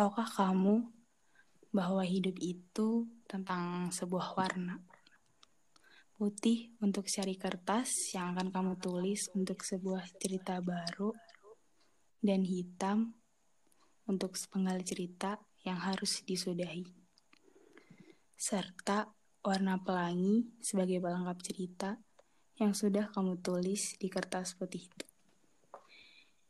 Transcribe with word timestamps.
tahukah 0.00 0.32
kamu 0.32 0.88
bahwa 1.76 2.00
hidup 2.00 2.32
itu 2.40 3.04
tentang 3.28 3.92
sebuah 3.92 4.32
warna? 4.32 4.80
Putih 6.16 6.72
untuk 6.80 7.04
cari 7.04 7.36
kertas 7.36 8.16
yang 8.16 8.32
akan 8.32 8.48
kamu 8.48 8.72
tulis 8.80 9.28
untuk 9.36 9.60
sebuah 9.60 10.08
cerita 10.16 10.56
baru, 10.64 11.12
dan 12.24 12.48
hitam 12.48 13.12
untuk 14.08 14.40
sepenggal 14.40 14.80
cerita 14.88 15.36
yang 15.68 15.76
harus 15.76 16.24
disudahi. 16.24 16.88
Serta 18.40 19.04
warna 19.44 19.84
pelangi 19.84 20.48
sebagai 20.64 20.96
pelengkap 21.04 21.38
cerita 21.44 22.00
yang 22.56 22.72
sudah 22.72 23.12
kamu 23.12 23.36
tulis 23.44 24.00
di 24.00 24.08
kertas 24.08 24.56
putih 24.56 24.80
itu. 24.80 25.06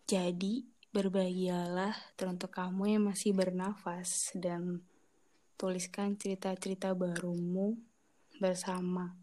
Jadi, 0.06 0.69
berbahagialah 0.90 1.94
teruntuk 2.18 2.50
kamu 2.50 2.98
yang 2.98 3.04
masih 3.06 3.30
bernafas 3.30 4.34
dan 4.34 4.82
tuliskan 5.54 6.18
cerita-cerita 6.18 6.90
barumu 6.98 7.78
bersama 8.42 9.14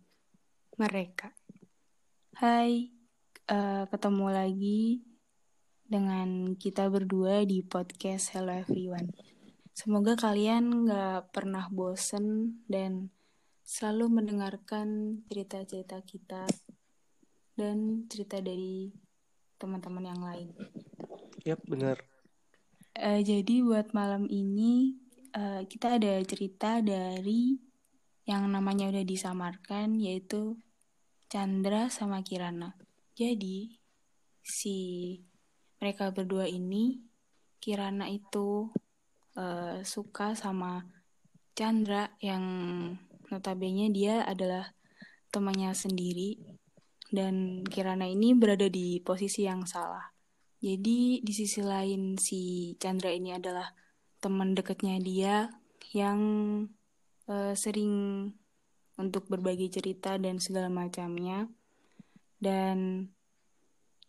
mereka. 0.80 1.36
Hai, 2.40 2.88
uh, 3.52 3.84
ketemu 3.92 4.28
lagi 4.32 5.04
dengan 5.84 6.56
kita 6.56 6.88
berdua 6.88 7.44
di 7.44 7.60
podcast 7.68 8.32
Hello 8.32 8.56
Everyone. 8.56 9.12
Semoga 9.76 10.16
kalian 10.16 10.88
gak 10.88 11.36
pernah 11.36 11.68
bosen 11.68 12.58
dan 12.72 13.12
selalu 13.68 14.24
mendengarkan 14.24 15.20
cerita-cerita 15.28 16.00
kita 16.08 16.48
dan 17.60 18.08
cerita 18.08 18.40
dari 18.40 18.88
teman-teman 19.60 20.06
yang 20.16 20.22
lain. 20.24 20.50
Yap, 21.48 21.64
benar. 21.64 22.04
Uh, 23.00 23.24
jadi 23.24 23.64
buat 23.64 23.96
malam 23.96 24.28
ini 24.28 25.00
uh, 25.32 25.64
kita 25.64 25.96
ada 25.96 26.20
cerita 26.28 26.84
dari 26.84 27.56
yang 28.28 28.52
namanya 28.52 28.92
udah 28.92 29.08
disamarkan 29.08 29.96
yaitu 29.96 30.60
Chandra 31.32 31.88
sama 31.88 32.20
Kirana. 32.20 32.76
Jadi 33.16 33.80
si 34.44 34.76
mereka 35.80 36.12
berdua 36.12 36.52
ini 36.52 37.00
Kirana 37.64 38.12
itu 38.12 38.68
uh, 39.40 39.80
suka 39.88 40.36
sama 40.36 40.84
Chandra 41.56 42.12
yang 42.20 42.44
notabene 43.32 43.88
dia 43.96 44.28
adalah 44.28 44.76
temannya 45.32 45.72
sendiri 45.72 46.60
dan 47.08 47.64
Kirana 47.64 48.04
ini 48.04 48.36
berada 48.36 48.68
di 48.68 49.00
posisi 49.00 49.48
yang 49.48 49.64
salah. 49.64 50.17
Jadi 50.58 51.22
di 51.22 51.34
sisi 51.34 51.62
lain 51.62 52.18
si 52.18 52.74
Chandra 52.82 53.14
ini 53.14 53.34
adalah 53.34 53.70
teman 54.18 54.58
dekatnya 54.58 54.98
dia 54.98 55.36
yang 55.94 56.22
uh, 57.30 57.54
sering 57.54 58.26
untuk 58.98 59.30
berbagi 59.30 59.70
cerita 59.70 60.18
dan 60.18 60.42
segala 60.42 60.74
macamnya. 60.74 61.46
Dan 62.38 63.10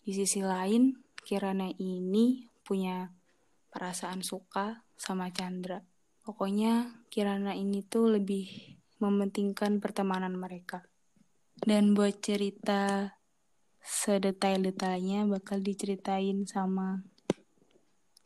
di 0.01 0.13
sisi 0.17 0.41
lain 0.41 0.97
Kirana 1.21 1.69
ini 1.77 2.49
punya 2.65 3.13
perasaan 3.69 4.25
suka 4.25 4.89
sama 4.97 5.29
Chandra. 5.29 5.85
Pokoknya 6.25 7.05
Kirana 7.13 7.53
ini 7.53 7.85
tuh 7.85 8.17
lebih 8.17 8.49
mementingkan 9.05 9.85
pertemanan 9.85 10.33
mereka. 10.33 10.89
Dan 11.59 11.93
buat 11.93 12.25
cerita 12.25 13.13
sedetail-detailnya 13.89 15.25
bakal 15.25 15.65
diceritain 15.65 16.45
sama 16.45 17.01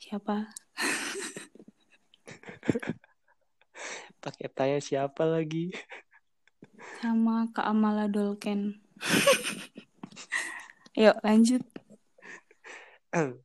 siapa? 0.03 0.51
Pakai 4.23 4.51
tanya 4.51 4.83
siapa 4.83 5.23
lagi? 5.23 5.71
Sama 6.99 7.47
Kak 7.55 7.71
Amala 7.71 8.11
Dolken. 8.11 8.83
Yuk 10.99 11.15
lanjut. 11.23 11.63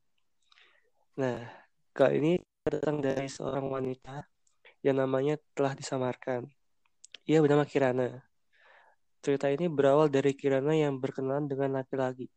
Nah, 1.17 1.49
kali 1.97 2.21
ini 2.21 2.33
datang 2.61 3.01
dari 3.01 3.25
seorang 3.25 3.73
wanita 3.73 4.21
yang 4.85 5.01
namanya 5.01 5.41
telah 5.57 5.73
disamarkan. 5.73 6.45
Ia 7.25 7.41
bernama 7.41 7.65
Kirana. 7.65 8.26
Cerita 9.19 9.49
ini 9.51 9.67
berawal 9.67 10.07
dari 10.07 10.31
Kirana 10.37 10.71
yang 10.77 11.01
berkenalan 11.01 11.49
dengan 11.49 11.81
laki-laki. 11.81 12.29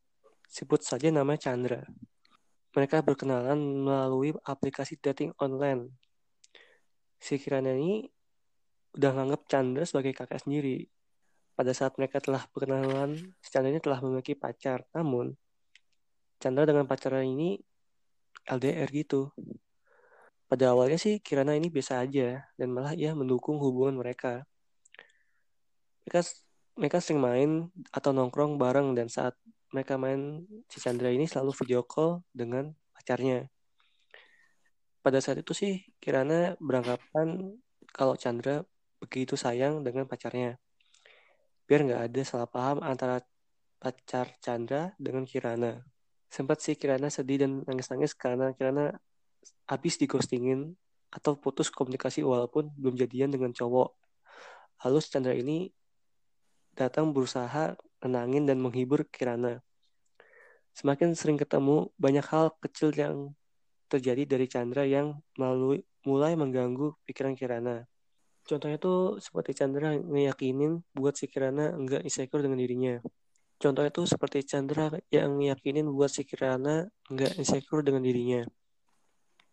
Sebut 0.50 0.82
saja 0.82 1.12
namanya 1.12 1.50
Chandra. 1.50 1.86
Mereka 2.74 3.02
berkenalan 3.02 3.58
melalui 3.58 4.34
aplikasi 4.42 4.98
dating 4.98 5.30
online. 5.38 5.90
Si 7.20 7.36
Kirana 7.38 7.76
ini 7.76 8.08
udah 8.96 9.10
nganggap 9.14 9.46
Chandra 9.46 9.84
sebagai 9.86 10.16
kakak 10.16 10.42
sendiri. 10.42 10.88
Pada 11.54 11.76
saat 11.76 11.94
mereka 12.00 12.18
telah 12.18 12.42
berkenalan, 12.50 13.14
si 13.38 13.48
Chandra 13.52 13.70
ini 13.70 13.82
telah 13.82 14.00
memiliki 14.00 14.32
pacar. 14.34 14.82
Namun, 14.96 15.36
Chandra 16.40 16.64
dengan 16.64 16.88
pacarnya 16.88 17.22
ini 17.22 17.60
LDR 18.48 18.88
gitu. 18.90 19.28
Pada 20.50 20.74
awalnya 20.74 20.98
sih 20.98 21.22
Kirana 21.22 21.54
ini 21.54 21.70
biasa 21.70 22.02
aja 22.02 22.42
dan 22.58 22.74
malah 22.74 22.90
ia 22.98 23.14
mendukung 23.14 23.62
hubungan 23.62 24.02
mereka. 24.02 24.42
Mereka 26.02 26.26
mereka 26.80 26.96
sering 26.96 27.20
main 27.20 27.68
atau 27.92 28.16
nongkrong 28.16 28.56
bareng 28.56 28.96
dan 28.96 29.12
saat 29.12 29.36
mereka 29.68 30.00
main 30.00 30.48
si 30.72 30.80
Chandra 30.80 31.12
ini 31.12 31.28
selalu 31.28 31.52
video 31.52 31.84
call 31.84 32.24
dengan 32.32 32.72
pacarnya. 32.96 33.44
Pada 35.04 35.20
saat 35.20 35.44
itu 35.44 35.52
sih 35.52 35.84
Kirana 36.00 36.56
beranggapan 36.56 37.52
kalau 37.92 38.16
Chandra 38.16 38.64
begitu 38.96 39.36
sayang 39.36 39.84
dengan 39.84 40.08
pacarnya. 40.08 40.56
Biar 41.68 41.84
nggak 41.84 42.02
ada 42.08 42.20
salah 42.24 42.48
paham 42.48 42.80
antara 42.80 43.20
pacar 43.76 44.32
Chandra 44.40 44.96
dengan 44.96 45.28
Kirana. 45.28 45.84
Sempat 46.32 46.64
sih 46.64 46.80
Kirana 46.80 47.12
sedih 47.12 47.44
dan 47.44 47.60
nangis-nangis 47.68 48.16
karena 48.16 48.56
Kirana 48.56 48.96
habis 49.68 50.00
di 50.00 50.08
ghostingin 50.08 50.72
atau 51.12 51.36
putus 51.36 51.68
komunikasi 51.68 52.24
walaupun 52.24 52.72
belum 52.72 52.96
jadian 52.96 53.28
dengan 53.28 53.52
cowok. 53.52 53.92
Halus 54.80 55.12
Chandra 55.12 55.36
ini 55.36 55.68
datang 56.74 57.12
berusaha 57.14 57.76
menangin 58.00 58.48
dan 58.48 58.58
menghibur 58.58 59.04
Kirana. 59.08 59.60
Semakin 60.72 61.12
sering 61.18 61.36
ketemu, 61.36 61.90
banyak 62.00 62.24
hal 62.30 62.54
kecil 62.62 62.94
yang 62.94 63.34
terjadi 63.90 64.24
dari 64.24 64.46
Chandra 64.46 64.86
yang 64.86 65.18
melalui, 65.34 65.82
mulai 66.06 66.38
mengganggu 66.38 66.96
pikiran 67.04 67.34
Kirana. 67.36 67.84
Contohnya 68.46 68.80
tuh 68.80 69.20
seperti 69.20 69.52
Chandra 69.52 69.98
ngeyakinin 69.98 70.80
buat 70.96 71.18
si 71.18 71.28
Kirana 71.28 71.76
enggak 71.76 72.06
insecure 72.06 72.40
dengan 72.40 72.58
dirinya. 72.58 72.94
Contohnya 73.60 73.92
tuh 73.92 74.08
seperti 74.08 74.40
Chandra 74.48 74.88
yang 75.12 75.36
ngeyakinin 75.36 75.84
buat 75.92 76.08
si 76.08 76.24
Kirana 76.24 76.88
enggak 77.12 77.36
insecure 77.36 77.84
dengan 77.84 78.00
dirinya. 78.00 78.48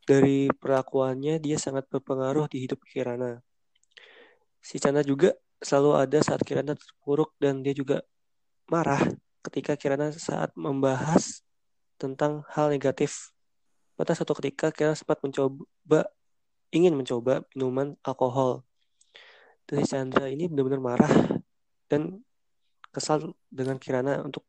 Dari 0.07 0.47
perlakuannya 0.47 1.43
dia 1.43 1.59
sangat 1.59 1.91
berpengaruh 1.91 2.47
di 2.47 2.63
hidup 2.63 2.79
Kirana. 2.87 3.43
Si 4.63 4.79
Chandra 4.79 5.03
juga 5.03 5.35
selalu 5.61 5.91
ada 5.97 6.19
saat 6.21 6.41
Kirana 6.45 6.77
terpuruk 6.77 7.33
dan 7.41 7.65
dia 7.65 7.73
juga 7.73 8.05
marah 8.69 9.01
ketika 9.47 9.73
Kirana 9.79 10.13
saat 10.13 10.53
membahas 10.53 11.41
tentang 11.97 12.45
hal 12.53 12.69
negatif. 12.69 13.33
Pada 13.97 14.13
suatu 14.13 14.37
ketika 14.37 14.69
Kirana 14.69 14.93
sempat 14.93 15.17
mencoba 15.25 16.05
ingin 16.69 16.93
mencoba 16.93 17.41
minuman 17.55 17.95
alkohol. 18.03 18.61
Dari 19.67 19.83
Chandra 19.83 20.31
ini 20.31 20.47
benar-benar 20.47 20.79
marah 20.79 21.13
dan 21.91 22.23
kesal 22.91 23.35
dengan 23.51 23.75
Kirana 23.79 24.23
untuk 24.23 24.47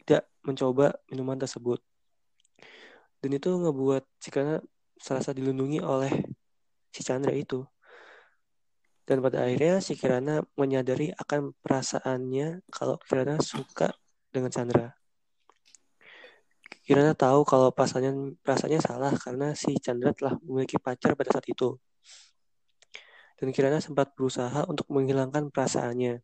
tidak 0.00 0.28
mencoba 0.44 0.96
minuman 1.12 1.36
tersebut. 1.36 1.80
Dan 3.20 3.36
itu 3.36 3.52
ngebuat 3.52 4.04
si 4.16 4.32
Kirana 4.32 4.64
serasa 4.96 5.36
dilindungi 5.36 5.84
oleh 5.84 6.12
si 6.88 7.04
Chandra 7.04 7.32
itu. 7.36 7.64
Dan 9.10 9.26
pada 9.26 9.42
akhirnya 9.42 9.82
si 9.82 9.98
Kirana 9.98 10.38
menyadari 10.54 11.10
akan 11.10 11.50
perasaannya 11.66 12.62
kalau 12.70 12.94
Kirana 13.02 13.42
suka 13.42 13.90
dengan 14.30 14.54
Chandra. 14.54 14.94
Kirana 16.86 17.18
tahu 17.18 17.42
kalau 17.42 17.74
perasaannya, 17.74 18.38
perasaannya 18.38 18.78
salah 18.78 19.10
karena 19.18 19.50
si 19.58 19.74
Chandra 19.82 20.14
telah 20.14 20.38
memiliki 20.46 20.78
pacar 20.78 21.18
pada 21.18 21.26
saat 21.34 21.42
itu. 21.50 21.74
Dan 23.34 23.50
Kirana 23.50 23.82
sempat 23.82 24.14
berusaha 24.14 24.62
untuk 24.70 24.86
menghilangkan 24.86 25.50
perasaannya. 25.50 26.22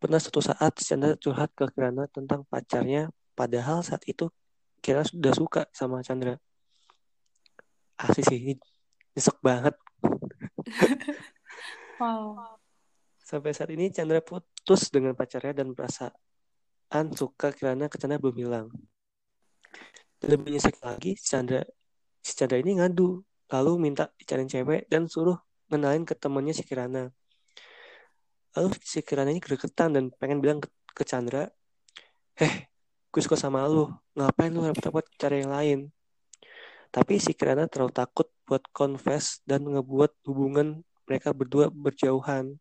Pernah 0.00 0.18
suatu 0.24 0.40
saat 0.40 0.72
Chandra 0.80 1.20
curhat 1.20 1.52
ke 1.52 1.68
Kirana 1.68 2.08
tentang 2.08 2.48
pacarnya, 2.48 3.12
padahal 3.36 3.84
saat 3.84 4.00
itu 4.08 4.32
Kirana 4.80 5.04
sudah 5.04 5.36
suka 5.36 5.62
sama 5.76 6.00
Chandra. 6.00 6.40
Asli 8.00 8.24
sih, 8.24 8.40
ini 8.40 8.54
nyesek 9.12 9.36
banget. 9.44 9.76
Wow. 12.02 12.58
Sampai 13.22 13.54
saat 13.54 13.70
ini 13.70 13.94
Chandra 13.94 14.18
putus 14.18 14.90
dengan 14.90 15.14
pacarnya 15.14 15.62
dan 15.62 15.70
perasaan 15.70 17.06
suka 17.14 17.54
karena 17.54 17.86
Chandra 17.86 18.18
belum 18.18 18.36
hilang. 18.42 18.66
Lebih 20.26 20.58
nyesek 20.58 20.82
lagi, 20.82 21.14
Chandra 21.14 21.62
si 22.18 22.34
Chandra 22.34 22.58
ini 22.58 22.82
ngadu 22.82 23.22
lalu 23.54 23.72
minta 23.78 24.10
dicariin 24.18 24.50
cewek 24.50 24.90
dan 24.90 25.06
suruh 25.06 25.38
ngenalin 25.70 26.02
ke 26.02 26.18
temennya 26.18 26.58
si 26.58 26.66
Kirana. 26.66 27.06
Lalu 28.58 28.68
si 28.82 28.98
Kirana 29.06 29.30
ini 29.30 29.38
gregetan 29.38 29.94
dan 29.94 30.10
pengen 30.18 30.42
bilang 30.42 30.58
ke, 30.58 30.66
ke 30.98 31.06
Chandra, 31.06 31.46
Heh, 32.34 32.66
gue 33.14 33.22
suka 33.22 33.38
sama 33.38 33.62
lu, 33.70 33.86
ngapain 34.18 34.50
lu 34.50 34.66
repot-repot 34.66 35.06
cari 35.20 35.46
yang 35.46 35.52
lain? 35.54 35.78
Tapi 36.90 37.22
si 37.22 37.30
Kirana 37.36 37.70
terlalu 37.70 37.94
takut 37.94 38.26
buat 38.42 38.66
confess 38.74 39.38
dan 39.46 39.64
ngebuat 39.70 40.18
hubungan 40.26 40.82
mereka 41.12 41.36
berdua 41.36 41.68
berjauhan. 41.68 42.56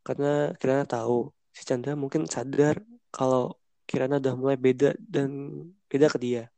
Karena 0.00 0.56
Kirana 0.56 0.88
tahu 0.88 1.28
si 1.52 1.68
Chandra 1.68 1.92
mungkin 1.92 2.24
sadar 2.24 2.80
kalau 3.12 3.60
Kirana 3.84 4.16
udah 4.16 4.32
mulai 4.32 4.56
beda 4.56 4.96
dan 4.96 5.52
beda 5.84 6.08
ke 6.08 6.16
dia. 6.16 6.48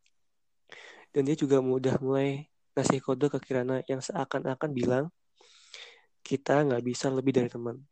Dan 1.10 1.26
dia 1.26 1.34
juga 1.34 1.58
udah 1.58 1.98
mulai 1.98 2.46
ngasih 2.78 3.02
kode 3.02 3.26
ke 3.26 3.42
Kirana 3.42 3.82
yang 3.90 3.98
seakan-akan 3.98 4.70
bilang 4.70 5.04
kita 6.22 6.62
nggak 6.62 6.86
bisa 6.86 7.10
lebih 7.10 7.34
dari 7.34 7.50
teman. 7.50 7.82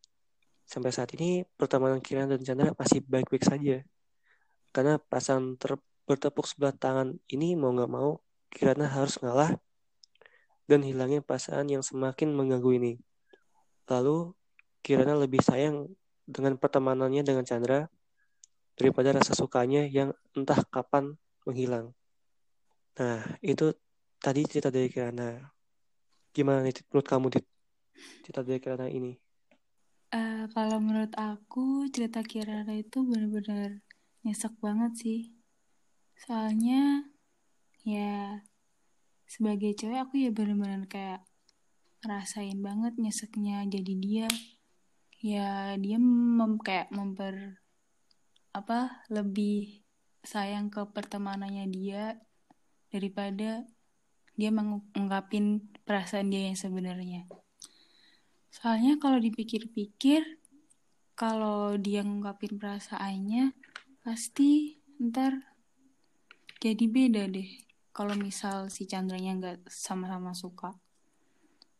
Sampai 0.62 0.94
saat 0.94 1.10
ini 1.18 1.42
pertemanan 1.58 1.98
Kirana 1.98 2.38
dan 2.38 2.46
Chandra 2.46 2.70
masih 2.78 3.02
baik-baik 3.02 3.42
saja. 3.42 3.82
Karena 4.70 5.02
pasangan 5.02 5.58
ter 5.58 5.74
bertepuk 6.06 6.46
sebelah 6.46 6.70
tangan 6.70 7.18
ini 7.26 7.58
mau 7.58 7.74
nggak 7.74 7.90
mau 7.90 8.22
Kirana 8.54 8.86
harus 8.86 9.18
ngalah 9.18 9.58
dan 10.70 10.86
hilangin 10.86 11.18
perasaan 11.26 11.66
yang 11.66 11.82
semakin 11.82 12.30
mengganggu 12.30 12.70
ini. 12.78 12.92
Lalu 13.90 14.30
Kirana 14.86 15.18
lebih 15.18 15.42
sayang 15.42 15.90
dengan 16.30 16.54
pertemanannya 16.54 17.26
dengan 17.26 17.42
Chandra 17.42 17.90
daripada 18.78 19.18
rasa 19.18 19.34
sukanya 19.34 19.82
yang 19.90 20.14
entah 20.38 20.62
kapan 20.70 21.18
menghilang. 21.42 21.90
Nah, 23.02 23.26
itu 23.42 23.74
tadi 24.22 24.46
cerita 24.46 24.70
dari 24.70 24.86
Kirana. 24.86 25.42
Gimana 26.30 26.62
nih 26.62 26.86
menurut 26.86 27.08
kamu 27.10 27.26
Dit? 27.34 27.44
cerita 28.22 28.46
dari 28.46 28.62
Kirana 28.62 28.86
ini? 28.86 29.18
Uh, 30.14 30.46
kalau 30.54 30.78
menurut 30.78 31.10
aku 31.18 31.90
cerita 31.90 32.22
Kirana 32.22 32.78
itu 32.78 33.02
benar-benar 33.02 33.82
nyesek 34.22 34.54
banget 34.62 34.92
sih. 34.96 35.20
Soalnya 36.14 37.10
ya 37.82 38.38
sebagai 39.30 39.78
cewek 39.78 40.02
aku 40.02 40.26
ya 40.26 40.34
benar-benar 40.34 40.90
kayak 40.90 41.22
rasain 42.02 42.58
banget 42.58 42.98
nyeseknya 42.98 43.62
jadi 43.70 43.94
dia 43.94 44.28
ya 45.22 45.78
dia 45.78 46.02
mem 46.02 46.58
kayak 46.58 46.90
memper 46.90 47.62
apa 48.50 49.06
lebih 49.06 49.86
sayang 50.26 50.66
ke 50.66 50.82
pertemanannya 50.90 51.70
dia 51.70 52.18
daripada 52.90 53.62
dia 54.34 54.50
mengungkapin 54.50 55.68
perasaan 55.84 56.32
dia 56.32 56.48
yang 56.48 56.56
sebenarnya. 56.56 57.28
Soalnya 58.48 58.96
kalau 58.96 59.20
dipikir-pikir, 59.20 60.24
kalau 61.12 61.76
dia 61.76 62.00
ngungkapin 62.00 62.56
perasaannya, 62.56 63.52
pasti 64.00 64.80
ntar 64.96 65.36
jadi 66.64 66.84
beda 66.88 67.28
deh. 67.28 67.69
Kalau 67.90 68.14
misal 68.14 68.70
si 68.70 68.86
Chandranya 68.86 69.34
nggak 69.36 69.58
sama-sama 69.66 70.30
suka, 70.32 70.74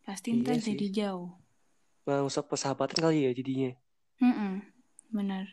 pasti 0.03 0.35
ntar 0.35 0.59
iya 0.59 0.67
jadi 0.75 0.87
jauh 0.91 1.41
merusak 2.11 2.49
persahabatan 2.49 2.99
kali 2.99 3.29
ya 3.29 3.31
jadinya. 3.31 3.71
Mm 4.19 4.35
-mm, 4.35 4.53
benar. 5.15 5.47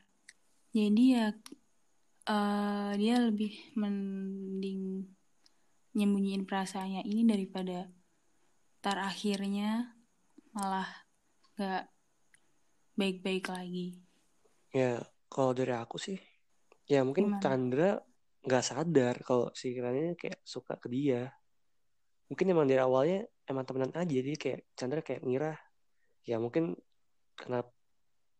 Jadi 0.74 1.04
ya 1.14 1.28
uh, 2.30 2.92
dia 2.98 3.16
lebih 3.22 3.54
mending 3.78 5.06
nyembunyiin 5.98 6.46
perasaannya 6.46 7.02
ini 7.06 7.26
daripada 7.26 7.90
tar 8.82 9.02
akhirnya 9.02 9.98
malah 10.54 10.90
gak 11.58 11.90
baik-baik 12.94 13.50
lagi. 13.50 13.98
Ya, 14.74 15.02
kalau 15.30 15.58
dari 15.58 15.74
aku 15.74 15.98
sih, 15.98 16.22
ya 16.86 17.02
mungkin 17.02 17.34
Gimana? 17.34 17.42
Chandra 17.42 17.92
nggak 18.48 18.64
sadar 18.64 19.16
kalau 19.28 19.52
si 19.52 19.76
Kiranya 19.76 20.16
kayak 20.16 20.40
suka 20.48 20.80
ke 20.80 20.88
dia. 20.88 21.28
Mungkin 22.32 22.48
emang 22.48 22.68
dari 22.68 22.80
awalnya 22.80 23.28
emang 23.44 23.68
temenan 23.68 23.92
aja, 23.92 24.08
jadi 24.08 24.40
kayak 24.40 24.60
Chandra 24.76 25.04
kayak 25.04 25.24
ngira 25.28 25.54
ya 26.28 26.40
mungkin 26.40 26.76
karena 27.40 27.64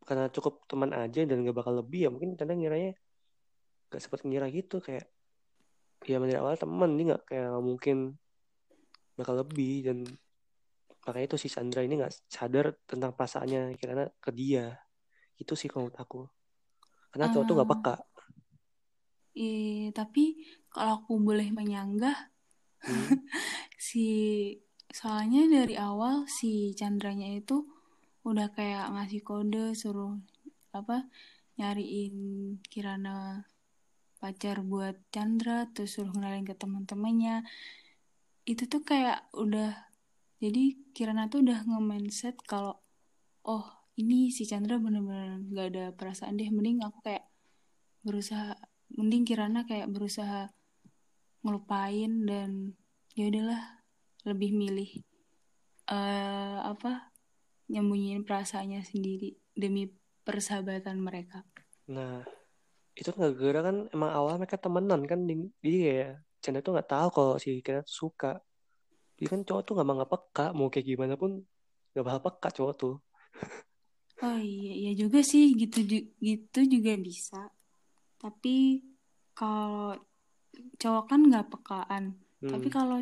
karena 0.04 0.28
cukup 0.32 0.64
teman 0.68 0.92
aja 0.92 1.24
dan 1.24 1.44
gak 1.44 1.56
bakal 1.56 1.80
lebih 1.80 2.08
ya 2.08 2.10
mungkin 2.12 2.36
kadang 2.36 2.60
ngiranya 2.60 2.96
gak 3.88 4.04
sempat 4.04 4.28
ngira 4.28 4.48
gitu 4.52 4.84
kayak 4.84 5.08
ya 6.04 6.20
dari 6.20 6.36
awal 6.36 6.60
teman 6.60 7.00
ini 7.00 7.16
gak 7.16 7.24
kayak 7.32 7.48
gak 7.48 7.64
mungkin 7.64 7.98
bakal 9.16 9.40
lebih 9.40 9.88
dan 9.88 10.04
makanya 11.08 11.26
itu 11.32 11.38
si 11.40 11.48
Sandra 11.48 11.84
ini 11.84 12.00
gak 12.00 12.12
sadar 12.28 12.76
tentang 12.84 13.16
perasaannya 13.16 13.80
karena 13.80 14.12
ke 14.20 14.32
dia. 14.36 14.76
Itu 15.40 15.56
sih 15.56 15.72
kalau 15.72 15.88
menurut 15.88 16.00
aku. 16.00 16.22
Karena 17.16 17.32
cowok 17.32 17.44
uh, 17.44 17.48
tuh 17.48 17.56
gak 17.56 17.70
peka 17.72 17.96
eh, 19.38 19.94
tapi 19.94 20.42
kalau 20.74 21.06
aku 21.06 21.22
boleh 21.22 21.54
menyanggah 21.54 22.18
hmm. 22.82 23.22
si 23.88 24.08
soalnya 24.90 25.46
dari 25.46 25.78
awal 25.78 26.26
si 26.26 26.74
Chandranya 26.74 27.38
itu 27.38 27.66
udah 28.26 28.50
kayak 28.52 28.92
ngasih 28.92 29.22
kode 29.24 29.78
suruh 29.78 30.18
apa 30.76 31.08
nyariin 31.58 32.16
Kirana 32.68 33.46
pacar 34.18 34.66
buat 34.66 34.98
Chandra 35.14 35.70
terus 35.72 35.96
suruh 35.96 36.10
kenalin 36.10 36.44
ke 36.44 36.58
teman-temannya 36.58 37.46
itu 38.50 38.64
tuh 38.66 38.82
kayak 38.82 39.30
udah 39.38 39.76
jadi 40.42 40.78
Kirana 40.94 41.30
tuh 41.30 41.46
udah 41.46 41.66
nge-mindset 41.66 42.38
kalau 42.46 42.82
oh 43.46 43.66
ini 43.98 44.30
si 44.30 44.46
Chandra 44.46 44.78
bener-bener 44.78 45.42
gak 45.54 45.68
ada 45.74 45.86
perasaan 45.94 46.38
deh 46.38 46.50
mending 46.50 46.82
aku 46.86 47.02
kayak 47.06 47.26
berusaha 48.06 48.58
mending 48.94 49.28
Kirana 49.28 49.68
kayak 49.68 49.92
berusaha 49.92 50.52
ngelupain 51.44 52.28
dan 52.28 52.76
ya 53.18 53.28
udahlah 53.32 53.64
lebih 54.28 54.52
milih 54.54 54.92
uh, 55.88 56.68
apa 56.68 57.12
nyembunyiin 57.68 58.24
perasaannya 58.24 58.84
sendiri 58.84 59.36
demi 59.56 59.92
persahabatan 60.24 61.00
mereka. 61.00 61.44
Nah, 61.88 62.24
itu 62.96 63.12
nggak 63.12 63.34
gara 63.40 63.60
kan 63.64 63.78
emang 63.92 64.12
awal 64.12 64.36
mereka 64.40 64.60
temenan 64.60 65.04
kan 65.08 65.24
jadi 65.28 65.50
kayak 65.64 66.14
Chandra 66.38 66.62
tuh 66.62 66.74
nggak 66.78 66.90
tahu 66.90 67.08
kalau 67.12 67.34
si 67.42 67.60
Kira 67.66 67.82
suka. 67.84 68.40
Jadi 69.18 69.28
kan 69.28 69.42
cowok 69.42 69.62
tuh 69.66 69.74
nggak 69.74 69.88
mau 69.88 70.06
peka 70.06 70.46
mau 70.54 70.70
kayak 70.70 70.86
gimana 70.86 71.14
pun 71.18 71.42
nggak 71.92 72.06
bakal 72.06 72.22
peka 72.30 72.50
cowok 72.54 72.74
tuh. 72.78 72.96
Oh 74.22 74.40
iya, 74.42 74.74
iya 74.74 74.92
juga 74.98 75.22
sih 75.22 75.54
gitu 75.58 75.82
gitu 76.22 76.60
juga 76.66 76.94
bisa. 76.98 77.50
Tapi 78.18 78.82
kalau 79.38 79.94
cowok 80.78 81.06
kan 81.10 81.22
nggak 81.26 81.50
pekaan. 81.54 82.04
Hmm. 82.42 82.52
Tapi 82.52 82.68
kalau 82.74 83.00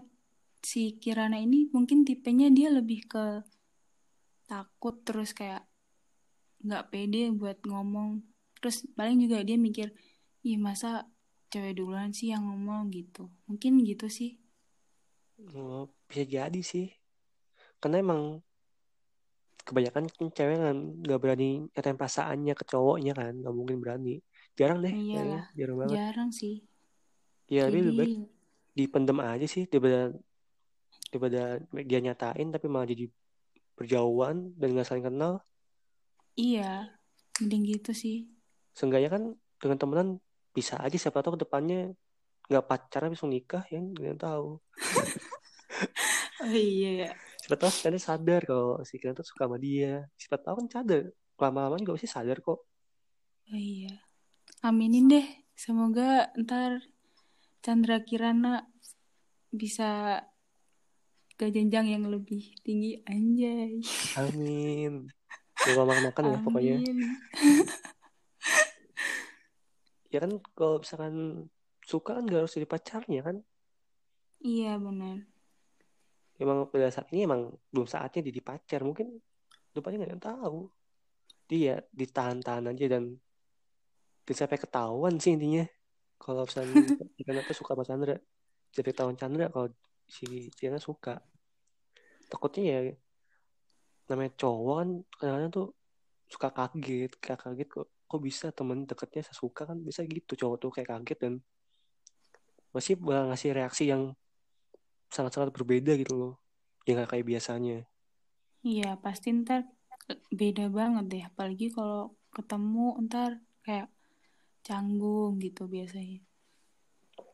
si 0.59 0.97
Kirana 0.97 1.37
ini 1.39 1.69
mungkin 1.71 2.03
tipenya 2.03 2.49
dia 2.51 2.73
lebih 2.73 3.05
ke 3.05 3.25
takut 4.49 5.01
terus 5.05 5.31
kayak 5.31 5.63
nggak 6.65 6.87
pede 6.91 7.31
buat 7.31 7.61
ngomong. 7.63 8.23
Terus 8.59 8.87
paling 8.97 9.21
juga 9.21 9.45
dia 9.45 9.55
mikir 9.55 9.93
ih 10.45 10.57
masa 10.57 11.05
cewek 11.53 11.77
duluan 11.77 12.11
sih 12.11 12.33
yang 12.33 12.49
ngomong 12.49 12.91
gitu. 12.91 13.29
Mungkin 13.47 13.81
gitu 13.85 14.09
sih. 14.09 14.41
Oh, 15.55 15.91
bisa 16.09 16.23
jadi 16.25 16.61
sih. 16.65 16.91
Karena 17.79 18.01
emang 18.01 18.41
kebanyakan 19.65 20.05
kan 20.13 20.27
cewek 20.29 20.61
kan 20.61 20.77
nggak 21.01 21.19
berani 21.19 21.65
nyatain 21.73 21.97
perasaannya 21.97 22.53
ke 22.53 22.63
cowoknya 22.69 23.17
kan 23.17 23.33
nggak 23.33 23.55
mungkin 23.55 23.81
berani 23.81 24.21
jarang 24.55 24.79
deh 24.79 24.91
Iyalah, 24.91 25.45
jarang 25.51 25.77
banget. 25.83 25.95
jarang 25.99 26.29
sih. 26.31 26.63
Ya 27.51 27.67
Jadi... 27.67 27.77
lebih 27.83 27.93
baik 27.95 28.15
dipendem 28.75 29.19
aja 29.23 29.47
sih 29.47 29.63
daripada 29.71 30.11
daripada 31.11 31.63
dia 31.79 31.99
nyatain 32.03 32.51
tapi 32.51 32.67
malah 32.67 32.87
jadi 32.87 33.07
berjauhan 33.75 34.55
dan 34.55 34.67
nggak 34.75 34.87
saling 34.87 35.05
kenal. 35.07 35.43
Iya 36.35 36.95
mending 37.39 37.63
gitu 37.79 37.91
sih. 37.91 38.31
Seenggaknya 38.71 39.11
kan 39.11 39.23
dengan 39.59 39.77
temenan 39.79 40.07
bisa 40.55 40.79
aja 40.79 40.95
siapa 40.95 41.19
tahu 41.19 41.35
ke 41.35 41.47
depannya 41.47 41.91
nggak 42.47 42.65
pacaran 42.67 43.11
bisa 43.11 43.27
nikah 43.27 43.63
ya 43.67 43.79
nggak 43.79 44.19
tahu. 44.19 44.59
Oh 46.45 46.51
iya 46.51 47.07
ya. 47.07 47.09
Siapa 47.41 47.55
tahu 47.55 47.71
kan 47.71 47.95
sadar 47.95 48.41
kalau 48.43 48.83
si 48.83 48.99
Kiran 48.99 49.15
tuh 49.15 49.23
suka 49.23 49.47
sama 49.47 49.55
dia. 49.55 50.03
Siapa 50.19 50.35
tahu 50.35 50.61
kan 50.61 50.67
sadar. 50.67 51.03
Lama-lama 51.39 51.79
juga 51.79 51.95
pasti 51.95 52.11
sadar 52.11 52.43
kok. 52.43 52.59
Oh 53.49 53.55
iya 53.55 54.04
aminin 54.65 55.05
deh 55.05 55.27
semoga 55.53 56.33
ntar 56.41 56.81
Chandra 57.61 58.01
Kirana 58.01 58.65
bisa 59.53 60.21
ke 61.37 61.53
jenjang 61.53 61.85
yang 61.85 62.05
lebih 62.09 62.57
tinggi 62.65 62.97
anjay. 63.05 63.77
Amin. 64.17 65.11
Lupa 65.69 65.83
makan 65.85 66.03
makan 66.09 66.23
ya 66.33 66.37
pokoknya. 66.41 66.75
Ya 70.13 70.23
kan 70.23 70.39
kalau 70.55 70.79
misalkan 70.79 71.43
suka 71.83 72.15
kan 72.15 72.23
gak 72.23 72.47
harus 72.47 72.55
jadi 72.55 72.71
pacarnya 72.71 73.19
kan? 73.19 73.43
Iya 74.39 74.79
benar. 74.79 75.27
Emang 76.39 76.71
pada 76.71 76.87
saat 76.87 77.11
ini 77.11 77.27
emang 77.27 77.51
belum 77.75 77.83
saatnya 77.83 78.23
jadi 78.23 78.39
pacar. 78.39 78.79
Mungkin 78.87 79.11
depannya 79.75 79.99
nggak 79.99 80.07
ada 80.07 80.15
yang 80.15 80.23
tahu. 80.23 80.59
Dia 81.51 81.75
ditahan-tahan 81.91 82.71
aja 82.71 82.85
dan 82.95 83.19
bisa 84.25 84.49
sampai 84.49 84.59
ketahuan 84.59 85.15
sih 85.21 85.37
intinya. 85.37 85.63
Kalau 86.17 86.43
misalnya 86.43 86.73
Kirana 87.15 87.41
tuh 87.45 87.55
suka 87.55 87.77
sama 87.77 87.85
Chandra. 87.85 88.15
Jadi 88.73 88.87
ketahuan 88.91 89.15
Chandra 89.15 89.45
kalau 89.53 89.69
si 90.09 90.49
Kirana 90.57 90.81
suka. 90.81 91.21
Takutnya 92.25 92.63
ya 92.65 92.79
namanya 94.05 94.37
cowok 94.37 94.75
kan 94.81 94.89
kadang-kadang 95.21 95.51
tuh 95.53 95.67
suka 96.25 96.49
kaget. 96.49 97.11
Kayak 97.21 97.39
kaget 97.45 97.67
kok 97.69 97.87
kok 98.05 98.21
bisa 98.21 98.49
temen 98.49 98.89
deketnya 98.89 99.21
suka 99.29 99.69
kan? 99.69 99.77
Bisa 99.77 100.01
gitu 100.09 100.33
cowok 100.33 100.57
tuh 100.57 100.69
kayak 100.73 100.89
kaget 100.89 101.19
dan 101.21 101.33
masih 102.73 102.99
bakal 102.99 103.31
ngasih 103.31 103.55
reaksi 103.55 103.83
yang 103.87 104.11
sangat-sangat 105.13 105.53
berbeda 105.53 105.95
gitu 106.01 106.17
loh. 106.17 106.33
Yang 106.89 107.05
gak 107.05 107.09
kayak 107.15 107.25
biasanya. 107.29 107.77
Iya, 108.65 108.97
pasti 108.97 109.29
ntar 109.31 109.69
beda 110.33 110.73
banget 110.73 111.05
deh. 111.07 111.23
Apalagi 111.23 111.69
kalau 111.69 112.17
ketemu 112.33 112.97
ntar 113.05 113.39
kayak 113.61 113.94
canggung 114.65 115.37
gitu 115.37 115.69
biasanya. 115.69 116.19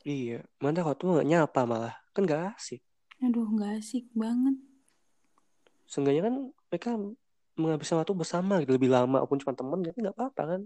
iya 0.04 0.44
mana 0.60 0.84
kalau 0.84 0.98
tuh 1.00 1.08
nggak 1.16 1.30
nyapa 1.30 1.62
malah 1.64 1.96
kan 2.12 2.28
gak 2.28 2.54
asik 2.58 2.82
Aduh, 3.22 3.46
nggak 3.48 3.80
asik 3.80 4.10
banget. 4.18 4.58
seenggaknya 5.86 6.22
kan 6.28 6.36
mereka 6.72 6.90
menghabiskan 7.54 8.02
waktu 8.02 8.16
bersama 8.18 8.54
gitu 8.64 8.74
lebih 8.76 8.90
lama 8.90 9.22
walaupun 9.22 9.38
cuma 9.40 9.54
temen 9.54 9.80
tapi 9.84 9.98
nggak 10.02 10.18
apa-apa 10.18 10.44
kan 10.52 10.62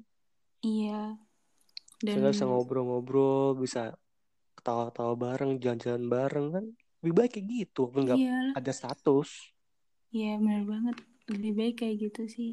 Iya. 0.61 1.19
Dan 2.01 2.13
sehingga 2.17 2.31
bisa 2.33 2.45
ngobrol-ngobrol 2.45 3.57
bisa 3.57 3.93
ketawa-ketawa 4.57 5.13
bareng 5.15 5.51
jalan-jalan 5.59 6.03
bareng 6.07 6.47
kan 6.49 6.65
lebih 7.03 7.13
baik 7.13 7.31
kayak 7.37 7.45
gitu 7.51 7.79
walaupun 7.85 8.01
nggak 8.07 8.21
ada 8.55 8.71
status 8.71 9.29
iya 10.09 10.39
benar 10.39 10.63
banget. 10.63 10.95
Lebih 11.27 11.51
baik 11.53 11.75
kayak 11.83 11.95
gitu 12.07 12.21
sih. 12.25 12.51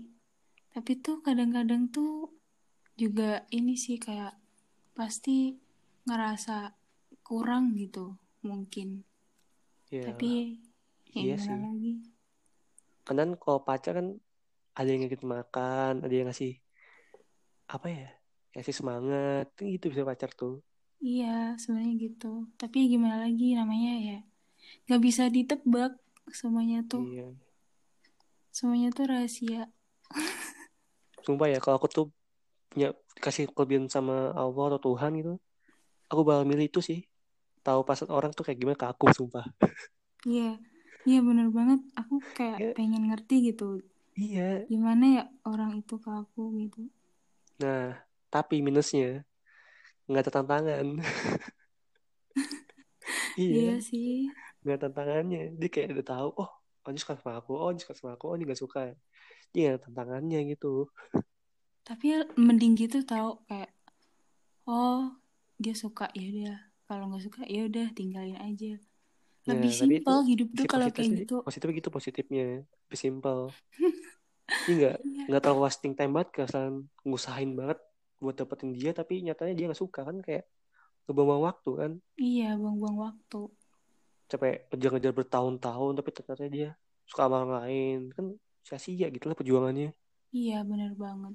Tapi 0.72 0.98
tuh 0.98 1.20
kadang-kadang 1.22 1.92
tuh 1.92 2.26
juga 3.02 3.30
ini 3.58 3.74
sih 3.84 3.96
kayak 4.06 4.32
pasti 4.98 5.36
ngerasa 6.08 6.56
kurang 7.28 7.64
gitu 7.82 8.06
mungkin. 8.48 8.88
ya 9.90 10.02
Tapi 10.04 10.30
ya 11.16 11.24
iya 11.24 11.36
sih 11.44 11.58
lagi? 11.64 11.92
kan 13.06 13.28
kalau 13.42 13.60
pacar 13.66 13.92
kan 13.98 14.06
ada 14.78 14.88
yang 14.92 15.00
ngikut 15.02 15.22
makan 15.34 15.92
ada 16.04 16.14
yang 16.18 16.26
ngasih 16.28 16.52
apa 17.74 17.86
ya 17.96 18.06
kasih 18.54 18.74
semangat 18.80 19.44
Kan 19.56 19.66
gitu 19.74 19.86
bisa 19.92 20.04
pacar 20.10 20.30
tuh 20.40 20.52
Iya, 21.08 21.26
sebenarnya 21.60 21.94
gitu. 22.04 22.26
Tapi 22.60 22.78
gimana 22.92 23.16
lagi 23.24 23.44
namanya 23.60 23.92
ya? 24.08 24.16
Gak 24.90 25.00
bisa 25.06 25.24
ditebak 25.36 25.92
semuanya 26.40 26.78
tuh. 26.90 27.04
iya 27.12 27.26
Semuanya 28.56 28.88
tuh 28.96 29.04
rahasia. 29.10 29.62
sumpah 31.26 31.48
ya 31.52 31.58
kalau 31.62 31.76
aku 31.78 31.88
tuh 31.96 32.04
punya 32.72 32.88
kasih 33.24 33.44
kelebihan 33.54 33.86
sama 33.94 34.14
Allah 34.42 34.64
atau 34.76 34.80
Tuhan 34.94 35.12
gitu. 35.20 35.32
Aku 36.12 36.22
bakal 36.28 36.44
milih 36.50 36.66
itu 36.70 36.80
sih. 36.88 37.00
Tahu 37.66 37.80
pas 37.88 38.00
orang 38.18 38.30
tuh 38.36 38.44
kayak 38.46 38.58
gimana 38.62 38.78
ke 38.82 38.86
aku 38.92 39.06
sumpah. 39.18 39.46
Iya, 40.28 40.42
iya 41.08 41.18
bener 41.28 41.46
banget. 41.56 41.80
Aku 42.00 42.14
kayak 42.36 42.60
Ya, 42.60 42.74
pengen 42.74 43.02
ngerti 43.08 43.34
gitu. 43.48 43.64
iya. 44.16 44.66
Gimana 44.70 45.04
ya 45.16 45.22
orang 45.50 45.70
itu 45.80 45.94
ke 46.04 46.10
aku 46.22 46.40
gitu. 46.62 46.80
nah 47.60 47.84
tapi 48.32 48.54
minusnya 48.66 49.24
nggak 50.08 50.22
ada 50.24 50.32
tantangan. 50.36 50.86
Iya. 53.36 53.58
Iya 53.58 53.74
sih. 53.88 54.34
nggak 54.62 54.74
ada 54.76 54.82
tantangannya. 54.88 55.40
Dia 55.60 55.68
kayak 55.74 55.88
udah 55.96 56.06
tahu 56.12 56.28
oh 56.42 56.50
oh 56.84 56.88
ini 56.92 57.00
suka 57.02 57.14
sama 57.20 57.32
aku. 57.40 57.52
Oh 57.62 57.68
ini 57.72 57.80
suka 57.84 57.94
sama 57.98 58.10
aku. 58.16 58.24
Oh 58.30 58.34
ini 58.38 58.44
gak 58.52 58.60
suka. 58.64 58.80
Dia 59.52 59.60
nggak 59.62 59.74
ada 59.76 59.82
tantangannya 59.86 60.38
gitu 60.52 60.68
Tapi 61.88 62.04
ya 62.14 62.18
mending 62.46 62.72
gitu 62.82 62.98
tau 63.12 63.28
kayak 63.48 63.70
oh 64.70 65.02
dia 65.62 65.74
suka 65.82 66.04
ya 66.18 66.26
udah. 66.32 66.56
Kalau 66.88 67.04
nggak 67.08 67.24
suka 67.26 67.40
ya 67.54 67.60
udah 67.68 67.86
tinggalin 67.98 68.38
aja. 68.48 68.72
Nah, 69.48 69.54
Lebih 69.54 69.70
itu 69.74 69.80
simpel 69.80 70.18
hidup 70.30 70.48
tuh 70.58 70.66
kalau 70.70 70.88
kayak 70.94 71.10
gitu. 71.26 71.36
positifnya 71.46 71.74
gitu 71.80 71.90
positifnya, 71.96 72.44
lebih 72.86 72.98
simpel. 73.04 73.38
Ini 74.66 74.72
nggak 74.78 74.96
Iya, 75.06 75.24
nggak 75.28 75.40
terlalu 75.42 75.60
wasting 75.66 75.92
time 75.98 76.12
banget, 76.16 76.28
kesalahan 76.36 76.76
ngusahain 77.06 77.50
banget 77.58 77.78
buat 78.22 78.34
dapetin 78.38 78.70
dia, 78.78 78.90
tapi 78.98 79.14
nyatanya 79.26 79.54
dia 79.58 79.64
nggak 79.70 79.82
suka 79.84 80.00
kan 80.08 80.16
kayak 80.26 80.44
ngebuang 81.06 81.42
waktu 81.48 81.70
kan, 81.80 81.92
iya 82.26 82.48
buang-buang 82.60 82.96
waktu. 83.04 83.38
capek 84.30 84.54
ngejar-ngejar 84.70 85.12
bertahun-tahun, 85.18 85.92
tapi 85.98 86.10
ternyata 86.16 86.44
dia 86.56 86.68
suka 87.10 87.22
sama 87.26 87.36
orang 87.42 87.52
lain, 87.62 87.98
kan 88.16 88.26
sia-sia 88.66 89.06
gitu 89.14 89.24
lah 89.28 89.36
perjuangannya. 89.38 89.88
Iya 90.38 90.56
bener 90.70 90.90
banget. 91.02 91.34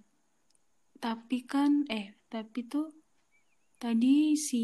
Tapi 1.03 1.37
kan 1.51 1.71
eh 1.97 2.05
tapi 2.33 2.59
tuh 2.71 2.85
tadi 3.83 4.07
si 4.47 4.57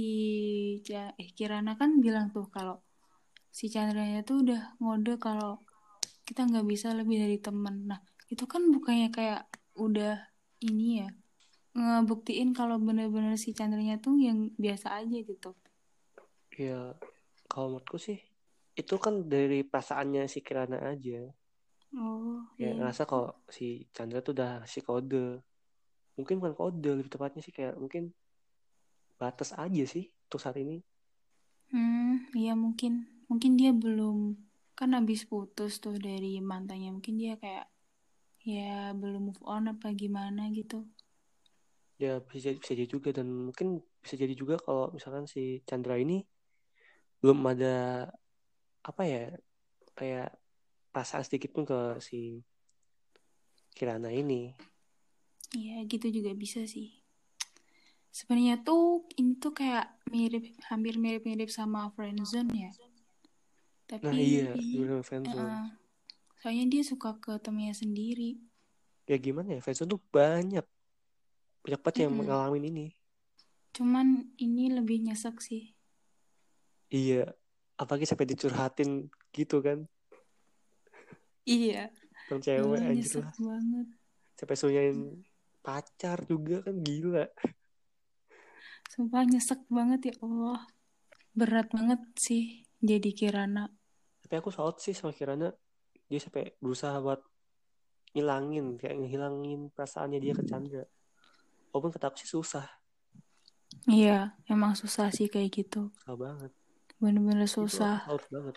Ja- 0.88 1.14
eh 1.22 1.30
Kirana 1.38 1.72
kan 1.82 1.92
bilang 2.06 2.26
tuh 2.36 2.46
kalau 2.56 2.76
si 3.60 3.66
Chandranya 3.74 4.20
tuh 4.30 4.38
udah 4.44 4.62
ngode 4.82 5.12
kalau 5.26 5.52
kita 6.28 6.42
nggak 6.50 6.66
bisa 6.74 6.88
lebih 7.00 7.18
dari 7.24 7.38
temen. 7.48 7.76
Nah 7.92 8.00
itu 8.34 8.46
kan 8.54 8.62
bukannya 8.76 9.08
kayak 9.18 9.42
udah 9.86 10.12
ini 10.70 10.84
ya 11.02 11.08
ngebuktiin 11.78 12.50
kalau 12.60 12.76
bener-bener 12.88 13.36
si 13.46 13.50
Chandranya 13.58 13.96
tuh 14.06 14.16
yang 14.28 14.40
biasa 14.64 14.88
aja 15.02 15.18
gitu. 15.32 15.50
Ya, 16.66 16.80
kalau 17.52 17.68
menurutku 17.74 17.98
sih 18.08 18.18
itu 18.82 18.96
kan 19.06 19.16
dari 19.34 19.60
perasaannya 19.70 20.24
si 20.34 20.40
Kirana 20.48 20.78
aja. 20.94 21.20
Oh 21.98 22.46
Kayak 22.58 22.74
iya. 22.74 22.78
ngerasa 22.78 23.04
kalau 23.12 23.30
si 23.56 23.66
Chandra 23.96 24.20
tuh 24.26 24.34
udah 24.38 24.52
si 24.74 24.80
kode. 24.88 25.26
Mungkin 26.18 26.38
bukan 26.38 26.54
kode, 26.54 26.90
lebih 27.00 27.12
tepatnya 27.12 27.42
sih 27.42 27.54
kayak 27.54 27.78
mungkin 27.80 28.14
batas 29.18 29.56
aja 29.56 29.84
sih 29.88 30.12
untuk 30.30 30.40
saat 30.42 30.58
ini. 30.60 30.84
Hmm 31.74 32.30
iya 32.38 32.54
mungkin 32.54 33.08
mungkin 33.32 33.58
dia 33.58 33.74
belum 33.74 34.38
kan 34.78 34.94
habis 34.94 35.26
putus 35.26 35.82
tuh 35.82 35.98
dari 35.98 36.38
mantannya 36.38 36.94
mungkin 36.94 37.18
dia 37.18 37.34
kayak 37.38 37.66
ya 38.44 38.92
belum 38.94 39.32
move 39.32 39.42
on 39.48 39.72
apa 39.72 39.90
gimana 39.96 40.52
gitu. 40.52 40.86
Ya 42.02 42.20
bisa 42.20 42.52
jadi, 42.52 42.58
bisa 42.60 42.72
jadi 42.76 42.90
juga 42.90 43.10
dan 43.16 43.28
mungkin 43.50 43.80
bisa 44.04 44.20
jadi 44.20 44.36
juga 44.36 44.60
kalau 44.60 44.92
misalkan 44.92 45.26
si 45.30 45.64
Chandra 45.64 45.96
ini 45.96 46.26
belum 47.24 47.40
ada 47.48 48.10
apa 48.84 49.04
ya 49.08 49.32
kayak 49.96 50.36
perasaan 50.92 51.24
sedikit 51.24 51.56
pun 51.56 51.64
ke 51.64 51.98
si 52.04 52.44
Kirana 53.74 54.12
ini. 54.12 54.52
Iya 55.54 55.86
gitu 55.86 56.10
juga 56.10 56.34
bisa 56.34 56.66
sih. 56.66 56.90
Sebenarnya 58.10 58.62
tuh 58.62 59.06
ini 59.18 59.38
tuh 59.38 59.54
kayak 59.54 59.90
mirip 60.10 60.46
hampir 60.70 60.98
mirip-mirip 60.98 61.50
sama 61.50 61.90
friendzone 61.94 62.50
ya. 62.54 62.72
Nah 62.74 64.00
Tapi 64.02 64.18
iya, 64.18 64.54
i- 64.54 64.78
bener 64.78 65.02
friendzone. 65.02 65.50
eh, 65.50 65.66
soalnya 66.42 66.66
dia 66.70 66.84
suka 66.86 67.18
ke 67.18 67.38
temennya 67.38 67.74
sendiri. 67.74 68.38
Ya 69.06 69.18
gimana 69.18 69.58
ya, 69.58 69.62
friendzone 69.62 69.94
tuh 69.94 70.02
banyak. 70.10 70.66
Banyak 71.64 71.80
banget 71.82 71.98
yang 72.02 72.12
Mm-mm. 72.14 72.26
ngalamin 72.26 72.66
ini. 72.70 72.88
Cuman 73.74 74.08
ini 74.38 74.70
lebih 74.70 75.02
nyesek 75.02 75.42
sih. 75.42 75.74
Iya, 76.90 77.34
apalagi 77.74 78.06
sampai 78.06 78.30
dicurhatin 78.30 79.10
gitu 79.34 79.62
kan. 79.62 79.90
Iya. 81.44 81.90
Tentang 82.30 82.42
cewek 82.46 82.80
anjir 82.80 82.94
nyesek 83.02 83.26
lah. 83.26 83.34
banget. 83.36 83.88
Sampai 84.38 84.56
sunyain 84.56 84.98
pacar 85.64 86.28
juga 86.28 86.60
kan 86.62 86.76
gila. 86.84 87.26
Sumpah 88.92 89.24
nyesek 89.26 89.66
banget 89.72 90.14
ya 90.14 90.16
Allah. 90.22 90.62
Berat 91.34 91.72
banget 91.74 92.02
sih 92.20 92.68
jadi 92.78 93.10
Kirana. 93.16 93.66
Tapi 94.22 94.34
aku 94.38 94.54
salut 94.54 94.78
sih 94.78 94.94
sama 94.94 95.16
Kirana. 95.16 95.50
Dia 96.06 96.20
sampai 96.22 96.54
berusaha 96.62 96.94
buat 97.02 97.24
ngilangin, 98.14 98.78
kayak 98.78 99.02
ngilangin 99.02 99.74
perasaannya 99.74 100.20
dia 100.22 100.38
ke 100.38 100.46
Chandra. 100.46 100.86
Walaupun 101.74 101.90
kata 101.90 102.14
aku 102.14 102.22
sih 102.22 102.30
susah, 102.30 102.68
Iya, 103.90 104.38
emang 104.46 104.78
susah 104.78 105.10
sih 105.10 105.26
kayak 105.26 105.50
gitu. 105.50 105.90
susah 105.98 106.14
banget. 106.14 106.52
Bener-bener 107.02 107.50
susah. 107.50 108.06
salut 108.06 108.22
banget. 108.30 108.56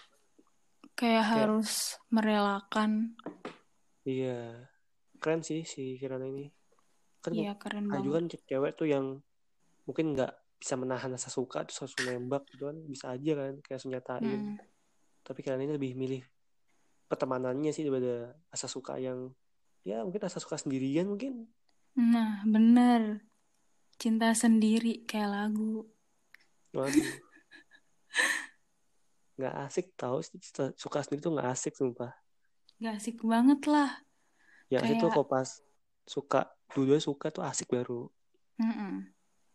Kayak 0.93 1.25
Kayak 1.25 1.25
harus 1.33 1.71
merelakan. 2.13 3.17
iya, 4.05 4.69
keren 5.17 5.41
sih 5.41 5.65
si 5.65 5.97
Kirana 5.97 6.29
ini. 6.29 6.53
Kan 7.27 7.35
Iya, 7.35 7.53
keren 7.59 7.91
ada 7.91 7.99
juga 7.99 8.23
kan 8.23 8.27
cewek 8.31 8.73
tuh 8.79 8.87
yang 8.87 9.19
mungkin 9.83 10.15
nggak 10.15 10.31
bisa 10.57 10.79
menahan 10.79 11.11
rasa 11.11 11.27
suka 11.29 11.67
terus 11.67 11.83
langsung 11.83 12.07
nembak 12.07 12.47
gitu 12.55 12.71
kan 12.71 12.77
bisa 12.87 13.11
aja 13.11 13.33
kan 13.35 13.53
kayak 13.61 13.75
langsung 13.77 13.91
nyatain. 13.91 14.23
Mm. 14.25 14.57
Tapi 15.21 15.39
Kirana 15.43 15.67
ini 15.67 15.75
lebih 15.75 15.93
milih 15.93 16.23
pertemanannya 17.07 17.75
sih 17.75 17.83
daripada 17.83 18.31
rasa 18.47 18.71
suka 18.71 18.95
yang 18.97 19.35
ya 19.83 20.07
mungkin 20.07 20.23
rasa 20.23 20.39
suka 20.39 20.55
sendirian 20.55 21.11
mungkin. 21.11 21.51
Nah, 21.99 22.47
bener. 22.47 23.27
Cinta 23.97 24.31
sendiri 24.33 25.03
kayak 25.03 25.31
lagu. 25.35 25.83
Waduh. 26.71 26.95
nggak 29.37 29.55
asik 29.69 29.93
tau 30.01 30.17
suka 30.77 31.05
sendiri 31.05 31.21
tuh 31.21 31.37
nggak 31.37 31.53
asik 31.53 31.77
sumpah 31.77 32.09
Gak 32.77 33.01
asik 33.01 33.21
banget 33.25 33.61
lah. 33.69 34.05
yang 34.69 34.81
tuh 34.85 34.97
Kayak- 34.97 35.13
kalau 35.13 35.25
pas 35.25 35.49
suka 36.05 36.41
dua-dua 36.75 36.99
suka 37.03 37.31
tuh 37.31 37.45
asik 37.47 37.69
baru 37.71 38.09
Mm-mm. 38.57 39.13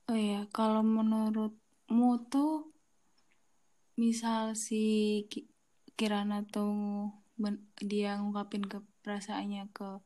Oh 0.09 0.17
iya, 0.17 0.45
kalau 0.53 0.85
menurutmu 0.85 2.09
tuh 2.29 2.69
misal 3.97 4.53
si 4.53 4.83
Ki- 5.31 5.49
Kirana 5.97 6.45
tuh 6.45 7.09
dia 7.81 8.21
ngungkapin 8.21 8.65
ke 8.69 8.77
perasaannya 9.01 9.69
ke 9.73 10.01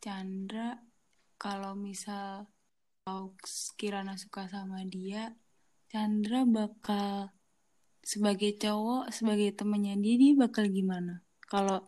Chandra, 0.00 0.80
kalau 1.40 1.72
misal 1.76 2.48
kalau 3.04 3.36
Kirana 3.76 4.16
suka 4.16 4.48
sama 4.48 4.80
dia, 4.88 5.36
Chandra 5.92 6.44
bakal 6.48 7.32
sebagai 8.04 8.56
cowok, 8.56 9.12
sebagai 9.12 9.52
temennya 9.56 9.96
dia, 9.96 10.14
dia 10.20 10.32
bakal 10.36 10.68
gimana? 10.68 11.20
Kalau 11.48 11.84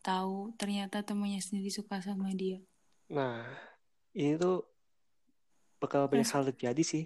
tahu 0.00 0.52
ternyata 0.56 1.04
temennya 1.04 1.40
sendiri 1.40 1.68
suka 1.72 2.00
sama 2.00 2.32
dia. 2.32 2.60
nah 3.10 3.44
ini 4.14 4.34
tuh 4.36 4.66
bakal 5.80 6.06
banyak 6.10 6.26
Res- 6.26 6.34
hal 6.34 6.44
terjadi 6.50 6.82
sih. 6.82 7.04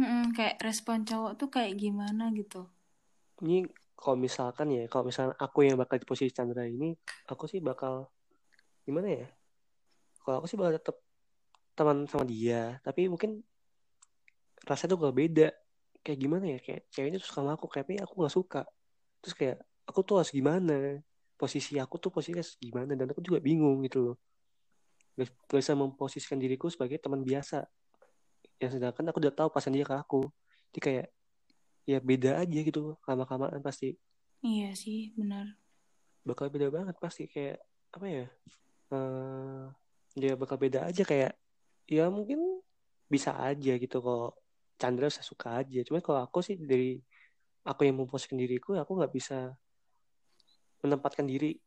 Mm-mm, 0.00 0.32
kayak 0.32 0.58
respon 0.64 1.04
cowok 1.04 1.32
tuh 1.36 1.48
kayak 1.52 1.76
gimana 1.76 2.32
gitu. 2.32 2.66
ini 3.40 3.64
kalau 3.96 4.16
misalkan 4.16 4.68
ya 4.72 4.84
kalau 4.88 5.08
misalkan 5.08 5.36
aku 5.36 5.64
yang 5.64 5.76
bakal 5.80 5.96
di 6.00 6.04
posisi 6.08 6.32
Chandra 6.32 6.64
ini 6.64 6.92
aku 7.28 7.44
sih 7.48 7.60
bakal 7.60 8.08
gimana 8.84 9.08
ya? 9.08 9.26
Kalau 10.24 10.40
aku 10.40 10.46
sih 10.48 10.56
bakal 10.60 10.76
tetap 10.80 10.96
teman 11.76 12.04
sama 12.04 12.24
dia 12.28 12.76
tapi 12.84 13.08
mungkin 13.08 13.40
rasanya 14.68 14.92
tuh 14.92 14.98
gak 15.08 15.16
beda. 15.16 15.48
Kayak 16.04 16.18
gimana 16.20 16.44
ya? 16.48 16.58
Kayak 16.64 16.80
ceweknya 16.92 17.18
tuh 17.20 17.28
suka 17.28 17.40
sama 17.44 17.52
aku 17.56 17.66
tapi 17.68 17.92
aku 18.00 18.12
nggak 18.20 18.34
suka. 18.34 18.60
Terus 19.20 19.34
kayak 19.36 19.56
aku 19.88 20.00
tuh 20.04 20.14
harus 20.20 20.32
gimana? 20.32 21.00
Posisi 21.36 21.76
aku 21.80 21.96
tuh 22.00 22.08
posisinya 22.12 22.44
gimana? 22.60 22.92
Dan 22.96 23.06
aku 23.12 23.20
juga 23.20 23.40
bingung 23.40 23.84
gitu 23.84 23.98
loh. 24.00 24.16
gak, 24.16 24.20
gak 24.20 24.29
bisa 25.26 25.72
memposisikan 25.74 26.38
diriku 26.38 26.70
sebagai 26.70 27.00
teman 27.00 27.24
biasa. 27.24 27.66
Yang 28.60 28.78
sedangkan 28.78 29.04
aku 29.10 29.18
udah 29.24 29.34
tahu 29.34 29.48
pasan 29.52 29.74
dia 29.76 29.84
ke 29.84 29.96
aku. 29.96 30.28
Jadi 30.70 30.80
kayak 30.80 31.06
ya 31.88 31.98
beda 31.98 32.40
aja 32.44 32.58
gitu 32.62 32.94
lama 33.08 33.24
kelamaan 33.26 33.60
pasti. 33.64 33.96
Iya 34.40 34.72
sih, 34.76 35.12
benar. 35.16 35.56
bakal 36.20 36.52
beda 36.52 36.68
banget 36.68 37.00
pasti 37.00 37.24
kayak 37.32 37.64
apa 37.96 38.04
ya 38.04 38.26
eh 38.92 39.64
dia 40.12 40.36
bakal 40.36 40.60
beda 40.60 40.84
aja 40.84 41.00
kayak 41.00 41.32
ya 41.88 42.12
mungkin 42.12 42.60
bisa 43.08 43.32
aja 43.40 43.72
gitu 43.80 44.04
kok 44.04 44.36
Chandra 44.80 45.12
saya 45.12 45.24
suka 45.24 45.60
aja. 45.60 45.80
Cuma 45.84 46.00
kalau 46.00 46.20
aku 46.24 46.40
sih 46.40 46.56
dari 46.56 47.00
aku 47.64 47.84
yang 47.84 48.00
memposisikan 48.00 48.40
diriku 48.40 48.76
aku 48.76 48.96
nggak 48.96 49.12
bisa 49.12 49.52
menempatkan 50.80 51.28
diri 51.28 51.60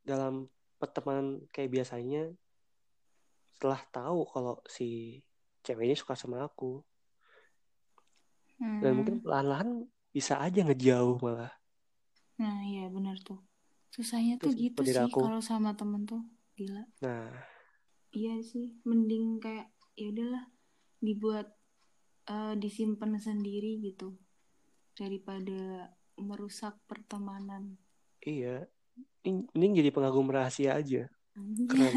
dalam 0.00 0.48
pertemanan 0.80 1.44
kayak 1.52 1.68
biasanya 1.72 2.32
setelah 3.64 3.80
tahu 3.88 4.28
kalau 4.28 4.60
si 4.68 5.16
cewek 5.64 5.88
ini 5.88 5.96
suka 5.96 6.12
sama 6.12 6.44
aku 6.44 6.84
dan 8.60 8.92
Hmm. 8.92 8.96
mungkin 9.00 9.16
perlahan-lahan 9.24 9.88
bisa 10.12 10.36
aja 10.36 10.60
ngejauh 10.68 11.16
malah 11.24 11.48
Nah, 12.36 12.60
iya 12.66 12.84
benar 12.92 13.16
tuh. 13.24 13.40
Susahnya 13.94 14.36
tuh 14.36 14.52
Terus 14.52 14.54
gitu 14.68 14.80
sih 14.84 15.08
aku. 15.08 15.20
kalau 15.24 15.40
sama 15.40 15.70
temen 15.80 16.02
tuh. 16.04 16.20
Gila. 16.58 16.84
nah 17.00 17.30
Iya 18.14 18.34
sih, 18.50 18.66
mending 18.86 19.42
kayak 19.42 19.66
ya 19.98 20.06
udahlah 20.12 20.44
dibuat 21.02 21.46
eh, 22.28 22.54
disimpan 22.62 23.16
sendiri 23.18 23.80
gitu 23.86 24.14
daripada 24.94 25.90
merusak 26.28 26.74
pertemanan. 26.90 27.74
iya 28.24 28.66
ini, 29.26 29.44
ini 29.56 29.66
jadi 29.80 29.90
pengagum 29.94 30.28
rahasia 30.30 30.76
aja 30.80 31.08
Keren. 31.70 31.94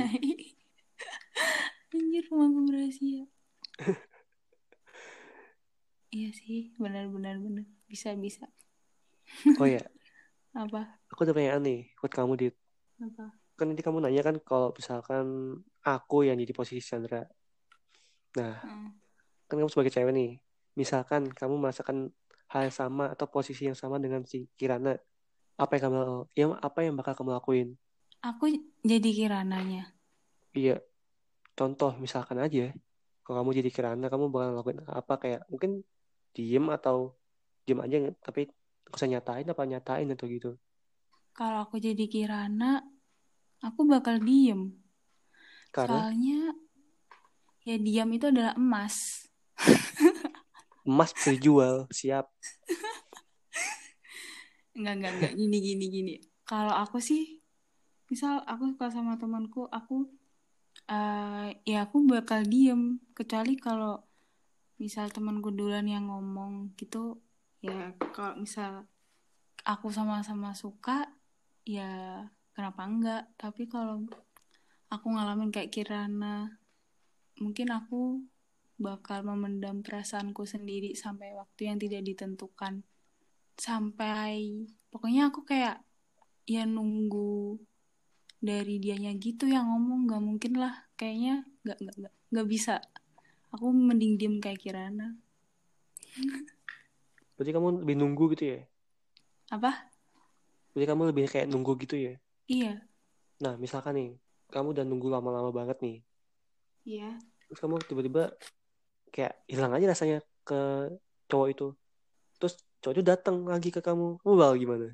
Anjir, 1.96 2.24
pemangku 2.30 2.68
rahasia. 2.74 3.24
iya 6.16 6.30
sih, 6.34 6.72
benar-benar 6.82 7.36
benar. 7.40 7.66
Bisa 7.88 8.12
bisa. 8.16 8.46
oh 9.60 9.68
ya 9.68 9.84
Apa? 10.64 10.82
aku 11.12 11.20
ada 11.28 11.36
pertanyaan 11.36 11.64
nih 11.64 11.80
buat 12.00 12.12
kamu 12.16 12.34
dit 12.40 12.56
Apa? 13.04 13.28
kan 13.60 13.68
tadi 13.72 13.84
kamu 13.84 14.00
nanya 14.04 14.24
kan 14.24 14.36
kalau 14.40 14.72
misalkan 14.72 15.26
aku 15.84 16.24
yang 16.24 16.40
jadi 16.40 16.54
posisi 16.56 16.80
Chandra 16.80 17.28
nah 18.40 18.56
Heeh. 18.64 18.90
kan 19.48 19.56
kamu 19.60 19.68
sebagai 19.68 19.92
cewek 19.92 20.14
nih 20.16 20.32
misalkan 20.80 21.28
kamu 21.28 21.60
merasakan 21.60 22.12
hal 22.48 22.62
yang 22.72 22.76
sama 22.76 23.12
atau 23.12 23.28
posisi 23.28 23.68
yang 23.68 23.76
sama 23.76 24.00
dengan 24.00 24.24
si 24.24 24.48
Kirana 24.56 24.96
apa 25.60 25.72
yang 25.76 25.84
kamu 25.92 26.00
yang 26.40 26.52
apa 26.56 26.80
yang 26.88 26.96
bakal 26.96 27.14
kamu 27.20 27.36
lakuin 27.36 27.70
Aku 28.24 28.50
jadi 28.82 29.10
kirananya. 29.14 29.94
iya 30.56 30.80
contoh 31.58 31.92
misalkan 31.98 32.38
aja 32.46 32.70
kalau 33.26 33.44
kamu 33.44 33.52
jadi 33.60 33.70
Kirana 33.76 34.06
kamu 34.14 34.26
bakal 34.30 34.50
lakuin 34.56 34.80
apa 34.88 35.14
kayak 35.20 35.42
mungkin 35.52 35.72
diem 36.36 36.66
atau 36.78 37.18
diem 37.66 37.80
aja 37.84 37.98
tapi 38.22 38.48
usah 38.94 39.08
nyatain 39.10 39.48
apa 39.50 39.64
nyatain 39.68 40.08
atau 40.14 40.28
gitu 40.30 40.52
Kalau 41.38 41.70
aku 41.70 41.78
jadi 41.78 42.10
Kirana, 42.10 42.82
aku 43.62 43.86
bakal 43.86 44.18
diem. 44.18 44.74
karena 45.70 46.02
Soalnya 46.02 46.40
ya 47.62 47.78
diam 47.78 48.10
itu 48.10 48.26
adalah 48.26 48.58
emas. 48.58 49.30
emas 50.90 51.12
dijual 51.22 51.86
siap 51.94 52.26
Enggak, 54.78 54.94
enggak, 55.02 55.14
enggak. 55.18 55.32
Gini, 55.34 55.58
gini, 55.58 55.86
gini. 55.90 56.14
Kalau 56.46 56.70
aku 56.70 57.02
sih, 57.02 57.42
misal 58.14 58.46
aku 58.46 58.70
suka 58.72 58.94
sama 58.94 59.18
temanku, 59.18 59.66
aku 59.74 60.06
eh 60.88 61.48
ya 61.68 61.78
aku 61.88 62.08
bakal 62.08 62.44
diem. 62.48 63.00
Kecuali 63.12 63.60
kalau 63.60 64.04
misal 64.80 65.12
temanku 65.12 65.52
duluan 65.52 65.88
yang 65.90 66.08
ngomong 66.08 66.78
gitu, 66.80 67.20
ya 67.60 67.92
kalau 68.16 68.40
misal 68.40 68.88
aku 69.68 69.92
sama-sama 69.92 70.56
suka, 70.56 71.12
ya 71.68 72.24
kenapa 72.56 72.82
enggak? 72.88 73.24
Tapi 73.36 73.68
kalau 73.68 74.08
aku 74.88 75.08
ngalamin 75.12 75.52
kayak 75.52 75.74
Kirana, 75.74 76.62
mungkin 77.44 77.68
aku 77.76 78.24
bakal 78.78 79.26
memendam 79.26 79.82
perasaanku 79.82 80.46
sendiri 80.46 80.94
sampai 80.94 81.34
waktu 81.34 81.74
yang 81.74 81.78
tidak 81.82 82.06
ditentukan. 82.06 82.86
Sampai 83.58 84.70
pokoknya 84.94 85.34
aku 85.34 85.42
kayak 85.42 85.82
ya 86.48 86.64
nunggu 86.64 87.60
dari 88.38 88.78
dianya 88.78 89.14
gitu 89.18 89.50
yang 89.50 89.68
ngomong 89.70 90.08
nggak 90.08 90.24
mungkin 90.24 90.54
lah 90.62 90.74
kayaknya 90.96 91.46
nggak 91.66 91.78
nggak 91.82 92.14
nggak 92.34 92.48
bisa 92.48 92.82
aku 93.50 93.72
mending 93.74 94.20
diem 94.20 94.36
kayak 94.38 94.62
Kirana 94.62 95.18
berarti 97.38 97.52
kamu 97.54 97.82
lebih 97.86 97.96
nunggu 97.98 98.24
gitu 98.38 98.44
ya 98.58 98.60
apa 99.54 99.90
berarti 100.74 100.86
kamu 100.86 101.02
lebih 101.10 101.24
kayak 101.30 101.48
nunggu 101.50 101.74
gitu 101.82 101.96
ya 101.98 102.14
iya 102.48 102.88
Nah, 103.38 103.54
misalkan 103.62 103.94
nih, 103.94 104.10
kamu 104.50 104.74
udah 104.74 104.86
nunggu 104.86 105.08
lama-lama 105.14 105.54
banget 105.54 105.78
nih. 105.86 105.98
iya 106.88 107.10
Terus 107.48 107.60
kamu 107.62 107.78
tiba-tiba 107.86 108.34
kayak 109.14 109.38
hilang 109.46 109.72
aja 109.78 109.94
rasanya 109.94 110.18
ke 110.42 110.60
cowok 111.30 111.48
itu. 111.54 111.68
Terus 112.42 112.54
cowok 112.82 112.94
itu 112.98 113.04
datang 113.06 113.46
lagi 113.46 113.70
ke 113.70 113.80
kamu. 113.80 114.18
Kamu 114.26 114.34
bakal 114.34 114.56
gimana? 114.58 114.88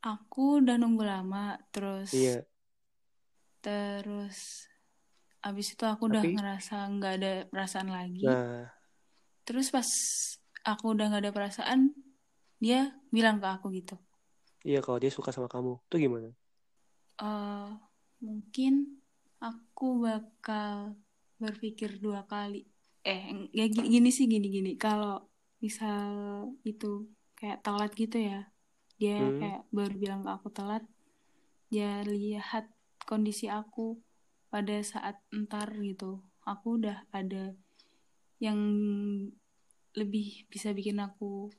Aku 0.00 0.60
udah 0.64 0.76
nunggu 0.76 1.04
lama 1.04 1.56
terus 1.72 2.12
Iya. 2.12 2.44
terus 3.60 4.68
abis 5.42 5.74
itu 5.74 5.84
aku 5.86 6.10
udah 6.10 6.22
Tapi- 6.22 6.34
ngerasa 6.34 6.76
nggak 6.90 7.12
ada 7.22 7.32
perasaan 7.50 7.88
lagi 7.90 8.26
Nah, 8.26 8.66
terus 9.46 9.70
pas 9.70 9.86
aku 10.66 10.94
udah 10.94 11.06
nggak 11.10 11.22
ada 11.28 11.32
perasaan 11.34 11.94
dia 12.58 12.94
bilang 13.10 13.38
ke 13.38 13.46
aku 13.46 13.70
gitu 13.74 13.94
iya 14.62 14.82
kalau 14.82 14.98
dia 14.98 15.12
suka 15.12 15.30
sama 15.30 15.46
kamu, 15.46 15.78
itu 15.86 15.96
gimana? 16.02 16.30
eh 17.16 17.70
mungkin 18.18 18.98
aku 19.38 20.02
bakal 20.02 20.98
berpikir 21.38 22.00
dua 22.00 22.24
kali. 22.26 22.66
Eh, 23.06 23.30
ya 23.54 23.70
gini, 23.70 23.86
gini 23.92 24.10
sih 24.10 24.26
gini-gini. 24.26 24.74
Kalau 24.74 25.22
misal 25.62 26.10
itu 26.66 27.06
kayak 27.38 27.62
telat 27.62 27.92
gitu 27.94 28.18
ya, 28.18 28.50
dia 28.96 29.28
Hmm. 29.28 29.36
kayak 29.36 29.62
baru 29.72 29.94
bilang 29.96 30.20
ke 30.24 30.30
aku 30.32 30.48
telat, 30.52 30.84
dia 31.68 32.00
lihat 32.06 32.68
kondisi 33.04 33.46
aku 33.50 34.00
pada 34.48 34.80
saat 34.80 35.20
entar 35.32 35.68
gitu. 35.80 36.24
Aku 36.46 36.80
udah 36.80 37.04
ada 37.12 37.52
yang 38.40 38.58
lebih 39.96 40.44
bisa 40.52 40.72
bikin 40.76 41.00
aku 41.00 41.50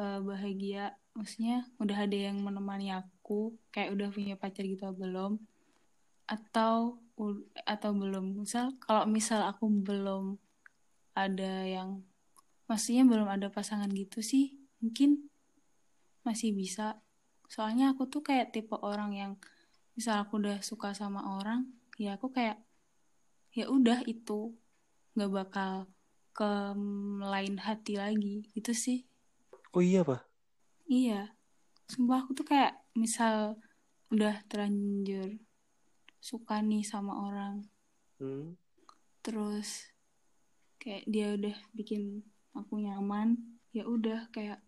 eh, 0.00 0.20
bahagia. 0.24 0.96
Maksudnya 1.12 1.68
udah 1.76 2.08
ada 2.08 2.16
yang 2.16 2.40
menemani 2.40 2.88
aku, 2.88 3.52
kayak 3.68 3.92
udah 3.92 4.08
punya 4.08 4.34
pacar 4.40 4.64
gitu 4.64 4.88
atau 4.88 4.96
belum? 4.96 5.32
Atau 6.24 7.04
atau 7.68 7.90
belum? 7.92 8.40
Misal 8.40 8.72
kalau 8.80 9.04
misal 9.04 9.44
aku 9.44 9.68
belum 9.68 10.40
ada 11.12 11.68
yang 11.68 12.00
maksudnya 12.64 13.04
belum 13.04 13.28
ada 13.28 13.52
pasangan 13.52 13.92
gitu 13.92 14.24
sih, 14.24 14.56
mungkin 14.80 15.28
masih 16.26 16.54
bisa. 16.54 16.98
Soalnya 17.46 17.92
aku 17.92 18.08
tuh 18.08 18.22
kayak 18.24 18.54
tipe 18.54 18.74
orang 18.80 19.12
yang 19.12 19.32
misal 19.92 20.24
aku 20.24 20.40
udah 20.40 20.64
suka 20.64 20.96
sama 20.96 21.20
orang 21.36 21.68
ya 22.00 22.16
aku 22.16 22.32
kayak 22.32 22.56
ya 23.52 23.68
udah 23.68 24.00
itu 24.08 24.56
nggak 25.12 25.32
bakal 25.32 25.84
ke 26.32 26.50
lain 27.20 27.60
hati 27.60 28.00
lagi 28.00 28.48
gitu 28.56 28.72
sih. 28.72 29.04
Oh 29.76 29.84
iya 29.84 30.00
pak? 30.00 30.24
Iya. 30.88 31.36
Sumpah 31.92 32.24
aku 32.24 32.32
tuh 32.32 32.48
kayak 32.48 32.80
misal 32.96 33.60
udah 34.08 34.40
terlanjur 34.48 35.36
suka 36.22 36.64
nih 36.64 36.84
sama 36.86 37.28
orang. 37.28 37.68
Hmm. 38.22 38.54
terus 39.22 39.90
kayak 40.78 41.02
dia 41.10 41.34
udah 41.34 41.58
bikin 41.74 42.22
aku 42.54 42.78
nyaman 42.78 43.34
ya 43.74 43.82
udah 43.82 44.30
kayak 44.30 44.62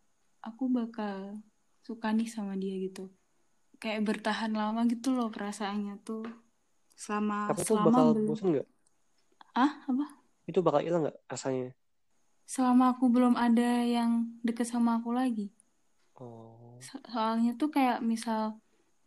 aku 0.44 0.68
bakal 0.68 1.40
suka 1.80 2.12
nih 2.12 2.28
sama 2.28 2.54
dia 2.60 2.76
gitu. 2.76 3.08
Kayak 3.80 4.04
bertahan 4.04 4.52
lama 4.52 4.84
gitu 4.86 5.16
loh 5.16 5.32
perasaannya 5.32 6.00
tuh. 6.04 6.24
Selama 6.94 7.50
tuh 7.56 7.64
selama 7.64 7.86
bakal 7.90 8.06
belum 8.14 8.28
bosan 8.28 8.46
nggak? 8.54 8.68
Ah 9.56 9.72
apa? 9.88 10.06
Itu 10.44 10.60
bakal 10.60 10.80
hilang 10.84 11.08
nggak 11.08 11.18
rasanya? 11.26 11.72
Selama 12.44 12.92
aku 12.92 13.08
belum 13.08 13.34
ada 13.40 13.82
yang 13.82 14.28
deket 14.44 14.68
sama 14.68 15.00
aku 15.00 15.16
lagi. 15.16 15.48
Oh. 16.20 16.76
So- 16.84 17.02
soalnya 17.08 17.56
tuh 17.56 17.72
kayak 17.72 18.04
misal 18.04 18.60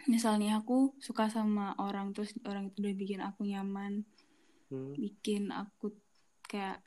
misalnya 0.10 0.62
aku 0.62 0.98
suka 0.98 1.30
sama 1.30 1.78
orang 1.78 2.14
terus 2.14 2.34
orang 2.46 2.74
itu 2.74 2.82
udah 2.82 2.94
bikin 2.98 3.22
aku 3.22 3.46
nyaman. 3.46 4.04
Hmm. 4.68 4.92
bikin 5.00 5.48
aku 5.48 5.96
kayak 6.44 6.84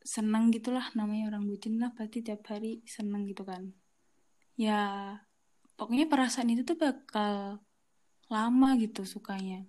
seneng 0.00 0.48
gitulah 0.50 0.88
namanya 0.96 1.32
orang 1.34 1.44
bucin 1.44 1.76
lah 1.76 1.92
pasti 1.92 2.24
tiap 2.24 2.44
hari 2.48 2.80
seneng 2.88 3.28
gitu 3.28 3.44
kan. 3.44 3.72
Ya 4.56 5.16
pokoknya 5.76 6.08
perasaan 6.08 6.52
itu 6.52 6.64
tuh 6.64 6.76
bakal 6.76 7.60
lama 8.28 8.68
gitu 8.80 9.04
sukanya. 9.04 9.64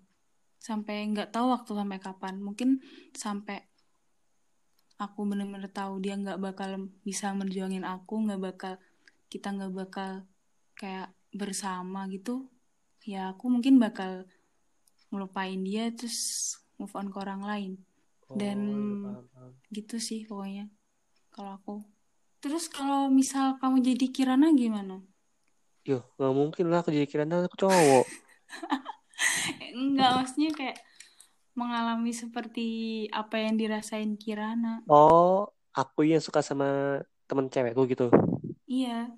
Sampai 0.62 1.08
nggak 1.12 1.34
tahu 1.36 1.52
waktu 1.52 1.72
sampai 1.74 2.00
kapan. 2.00 2.40
Mungkin 2.40 2.84
sampai 3.16 3.72
aku 5.02 5.26
bener-bener 5.26 5.66
tahu 5.74 5.98
dia 5.98 6.14
nggak 6.14 6.38
bakal 6.38 6.94
bisa 7.02 7.34
merjuangin 7.34 7.82
aku 7.82 8.22
nggak 8.30 8.42
bakal 8.42 8.74
kita 9.34 9.50
nggak 9.50 9.74
bakal 9.74 10.12
kayak 10.78 11.10
bersama 11.34 12.06
gitu 12.14 12.46
ya 13.02 13.34
aku 13.34 13.50
mungkin 13.50 13.82
bakal 13.82 14.30
ngelupain 15.10 15.58
dia 15.66 15.90
terus 15.90 16.54
move 16.78 16.94
on 16.94 17.10
ke 17.10 17.18
orang 17.18 17.42
lain 17.42 17.72
Dan- 18.38 18.68
iya, 18.68 19.04
paham, 19.04 19.26
paham. 19.34 19.52
gitu 19.72 19.96
sih 20.00 20.24
pokoknya 20.28 20.66
kalau 21.32 21.52
aku 21.58 21.74
terus 22.42 22.68
kalau 22.68 23.08
misal 23.12 23.56
kamu 23.62 23.80
jadi 23.84 24.06
Kirana 24.12 24.52
gimana 24.56 25.00
Yo, 25.82 25.98
nggak 26.16 26.34
mungkin 26.38 26.66
lah 26.70 26.86
aku 26.86 26.94
jadi 26.94 27.10
kirana 27.10 27.42
aku 27.50 27.58
cowok. 27.58 28.06
Enggak 29.74 30.14
maksudnya 30.14 30.54
kayak 30.54 30.78
mengalami 31.58 32.14
seperti 32.14 32.68
apa 33.10 33.42
yang 33.42 33.58
dirasain 33.58 34.14
Kirana 34.14 34.86
Oh, 34.86 35.50
aku 35.74 36.06
yang 36.06 36.22
suka 36.22 36.46
sama 36.46 37.02
temen 37.26 37.50
cewekku 37.50 37.90
gitu. 37.90 38.14
iya 38.70 39.10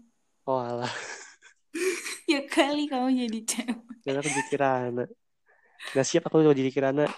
Oh 0.47 0.56
alah, 0.56 0.88
ya 2.32 2.47
kali 2.47 2.88
kamu 2.88 3.12
jadi 3.28 3.39
cewek 3.43 3.80
jangan 4.04 4.19
aku 4.23 4.30
jadi 4.32 4.43
kirana. 4.52 5.04
Gak 5.95 6.08
siap 6.08 6.23
aku 6.28 6.43
jadi 6.47 6.71
kirana. 6.71 7.08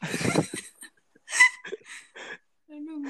aduh 2.70 3.02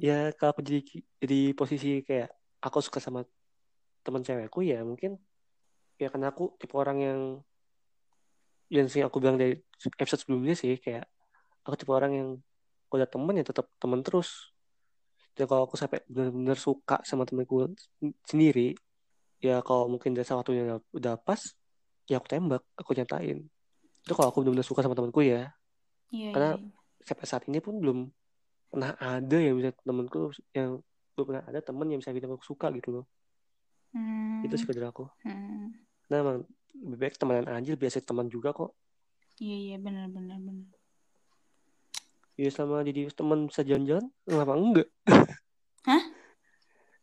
Ya 0.00 0.32
kalau 0.32 0.56
aku 0.56 0.64
jadi 0.64 0.80
jadi 1.20 1.40
posisi 1.52 2.00
kayak 2.00 2.32
aku 2.64 2.80
suka 2.80 3.04
sama 3.04 3.20
temen 4.00 4.24
cewekku 4.24 4.64
ya 4.64 4.80
mungkin 4.80 5.20
ya 6.00 6.08
karena 6.08 6.32
aku 6.32 6.56
tipe 6.56 6.72
orang 6.72 6.98
yang 7.04 7.20
yang 8.72 8.88
sih 8.88 9.04
aku 9.04 9.20
bilang 9.20 9.36
dari 9.36 9.60
episode 10.00 10.24
sebelumnya 10.24 10.56
sih 10.56 10.80
kayak 10.80 11.04
aku 11.68 11.76
tipe 11.76 11.92
orang 11.92 12.12
yang 12.16 12.28
kalau 12.88 12.98
ada 13.04 13.08
temen 13.12 13.34
ya 13.38 13.44
tetap 13.46 13.70
temen 13.78 14.00
terus. 14.02 14.50
Dan 15.38 15.46
kalau 15.46 15.62
aku 15.70 15.78
sampai 15.78 16.02
benar-benar 16.10 16.58
suka 16.58 16.98
sama 17.06 17.22
temenku 17.22 17.70
sendiri, 18.26 18.74
ya 19.38 19.62
kalau 19.62 19.86
mungkin 19.86 20.10
dasar 20.10 20.34
waktunya 20.42 20.66
udah, 20.66 20.78
udah 20.90 21.14
pas, 21.22 21.38
ya 22.10 22.18
aku 22.18 22.26
tembak, 22.26 22.66
aku 22.74 22.90
nyatain. 22.98 23.46
Itu 24.02 24.12
kalau 24.18 24.34
aku 24.34 24.42
benar-benar 24.42 24.66
suka 24.66 24.82
sama 24.82 24.98
temenku 24.98 25.22
ya. 25.22 25.54
iya 26.10 26.34
Karena- 26.34 26.58
iya 26.58 26.68
Sampai 27.00 27.24
saat 27.24 27.48
ini 27.48 27.62
pun 27.64 27.80
belum 27.80 28.12
pernah 28.70 28.94
ada 28.96 29.36
yang 29.36 29.58
bisa 29.58 29.74
temenku 29.82 30.30
yang 30.54 30.78
belum 31.14 31.26
pernah 31.26 31.44
ada 31.44 31.60
temen 31.60 31.86
yang 31.90 31.98
bisa 32.00 32.14
bikin 32.14 32.30
aku 32.30 32.46
suka 32.46 32.70
gitu 32.72 33.02
loh. 33.02 33.04
Hmm, 33.90 34.46
Itu 34.46 34.54
sih 34.54 34.66
aku. 34.70 35.10
hmm. 35.26 35.66
Nah 36.08 36.16
emang 36.22 36.38
lebih 36.70 36.98
baik 37.02 37.18
temenan 37.18 37.50
aja, 37.50 37.74
biasa 37.74 37.98
teman 38.00 38.30
juga 38.30 38.54
kok. 38.54 38.70
iya 39.42 39.56
iya 39.56 39.76
benar 39.80 40.06
benar 40.12 40.38
benar 40.38 40.68
Ya 42.40 42.48
selama 42.48 42.80
jadi 42.80 43.12
teman 43.12 43.52
bisa 43.52 43.60
jalan-jalan, 43.60 44.08
kenapa 44.24 44.52
enggak? 44.56 44.88
Hah? 45.84 46.02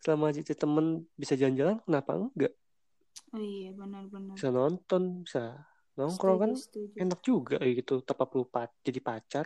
Selama 0.01 0.34
jadi 0.34 0.53
teman 0.58 1.06
bisa 1.13 1.38
jalan-jalan, 1.38 1.77
kenapa 1.86 2.12
enggak? 2.17 2.53
oh 3.36 3.43
iya 3.43 3.69
benar 3.75 4.08
benar 4.10 4.34
Bisa 4.34 4.49
nonton, 4.49 5.21
bisa 5.27 5.67
nongkrong 5.97 6.38
kan 6.41 6.51
setuju, 6.53 6.93
enak 6.97 7.19
juga 7.25 7.58
gitu 7.62 8.06
tanpa 8.06 8.30
perlu 8.30 8.45
jadi 8.86 8.99
pacar 9.01 9.45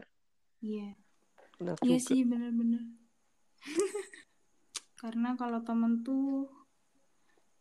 iya 0.60 0.92
enak 1.62 1.78
Iya 1.86 1.97
juga 1.97 2.08
sih 2.10 2.21
bener-bener. 2.26 2.84
Karena 5.02 5.34
kalau 5.38 5.62
temen 5.62 6.02
tuh 6.02 6.50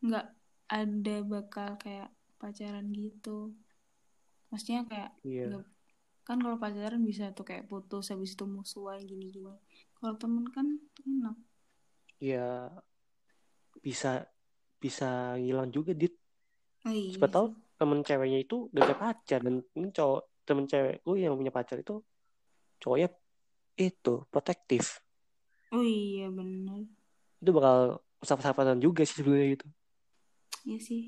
nggak 0.01 0.27
ada 0.73 1.17
bakal 1.29 1.77
kayak 1.77 2.09
pacaran 2.41 2.89
gitu. 2.97 3.53
Maksudnya 4.49 4.89
kayak 4.89 5.11
iya 5.23 5.53
nggak- 5.53 5.69
kan 6.25 6.39
kalau 6.41 6.57
pacaran 6.57 7.03
bisa 7.05 7.33
tuh 7.37 7.45
kayak 7.45 7.67
putus 7.69 8.09
habis 8.13 8.33
itu 8.33 8.45
musuhan 8.49 9.03
gini-gini. 9.05 9.53
Kalau 9.99 10.15
temen 10.17 10.49
kan 10.49 10.67
enak. 11.05 11.37
ya 12.21 12.69
bisa 13.81 14.29
bisa 14.77 15.37
hilang 15.41 15.73
juga 15.73 15.97
dit 15.97 16.13
Oh, 16.85 16.93
iya 16.93 17.13
siapa 17.13 17.29
tahu 17.29 17.53
temen 17.77 18.01
ceweknya 18.01 18.41
itu 18.41 18.69
udah 18.73 18.81
punya 18.85 18.97
pacar 18.97 19.41
dan 19.45 19.61
ini 19.77 19.89
cowok 19.93 20.21
temen 20.49 20.65
cewekku 20.65 21.13
yang 21.17 21.37
punya 21.37 21.53
pacar 21.53 21.77
itu 21.77 22.01
cowoknya 22.81 23.09
itu 23.81 24.29
protektif 24.29 25.01
Oh 25.71 25.81
iya 25.81 26.27
bener. 26.29 26.85
itu 27.39 27.51
bakal 27.55 28.03
sahabatan 28.21 28.77
juga 28.77 29.07
sih 29.07 29.23
sebenarnya 29.23 29.57
gitu 29.57 29.67
Iya 30.61 30.77
sih. 30.77 31.03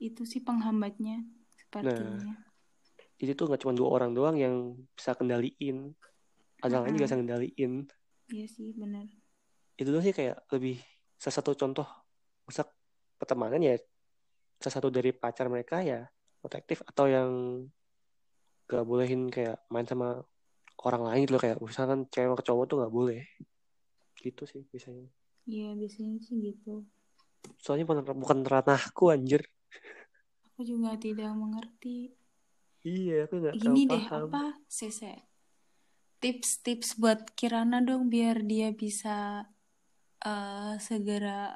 Itu 0.00 0.24
sih 0.24 0.40
penghambatnya 0.40 1.20
sepertinya. 1.52 2.34
jadi 3.20 3.36
tuh 3.36 3.46
nggak 3.52 3.60
cuma 3.62 3.76
dua 3.76 3.88
orang 3.92 4.10
doang 4.16 4.36
yang 4.38 4.54
bisa 4.96 5.12
kendaliin 5.12 5.92
ada 6.60 6.80
lain 6.80 6.96
juga 6.96 7.06
bisa 7.10 7.18
kendaliin 7.20 7.72
Iya 8.32 8.46
sih 8.48 8.72
bener. 8.72 9.06
itu 9.76 9.88
tuh 9.90 10.00
sih 10.00 10.14
kayak 10.14 10.40
lebih 10.50 10.80
salah 11.20 11.36
satu 11.36 11.52
contoh 11.52 11.84
masa 12.46 12.64
pertemanan 13.20 13.60
ya 13.60 13.74
salah 14.56 14.74
satu 14.80 14.88
dari 14.88 15.12
pacar 15.12 15.52
mereka 15.52 15.82
ya 15.82 16.06
protektif 16.40 16.80
atau 16.86 17.04
yang 17.10 17.30
gak 18.64 18.84
bolehin 18.88 19.28
kayak 19.28 19.60
main 19.68 19.84
sama 19.84 20.24
orang 20.82 21.02
lain 21.06 21.20
gitu 21.24 21.32
loh 21.38 21.42
kayak 21.42 21.58
misalkan 21.62 22.00
cewek 22.10 22.40
cowok 22.42 22.64
tuh 22.66 22.76
gak 22.82 22.94
boleh 22.94 23.22
gitu 24.18 24.42
sih 24.48 24.62
biasanya 24.72 25.06
Iya 25.44 25.76
biasanya 25.76 26.18
sih 26.24 26.36
gitu. 26.40 26.88
soalnya 27.60 27.84
bukan, 27.84 28.16
bukan 28.16 28.38
ranahku 28.48 29.12
anjir 29.12 29.44
Aku 30.54 30.62
juga 30.64 30.94
tidak 30.96 31.34
mengerti. 31.34 32.14
iya 32.86 33.26
aku 33.26 33.42
gak 33.42 33.58
Gini 33.58 33.84
deh, 33.90 34.06
paham 34.06 34.30
apa 34.30 34.44
Sese? 34.70 35.12
Tips-tips 36.22 36.96
buat 36.96 37.34
Kirana 37.36 37.84
dong 37.84 38.08
biar 38.08 38.40
dia 38.46 38.70
bisa 38.72 39.44
eh, 40.24 40.74
segera 40.80 41.52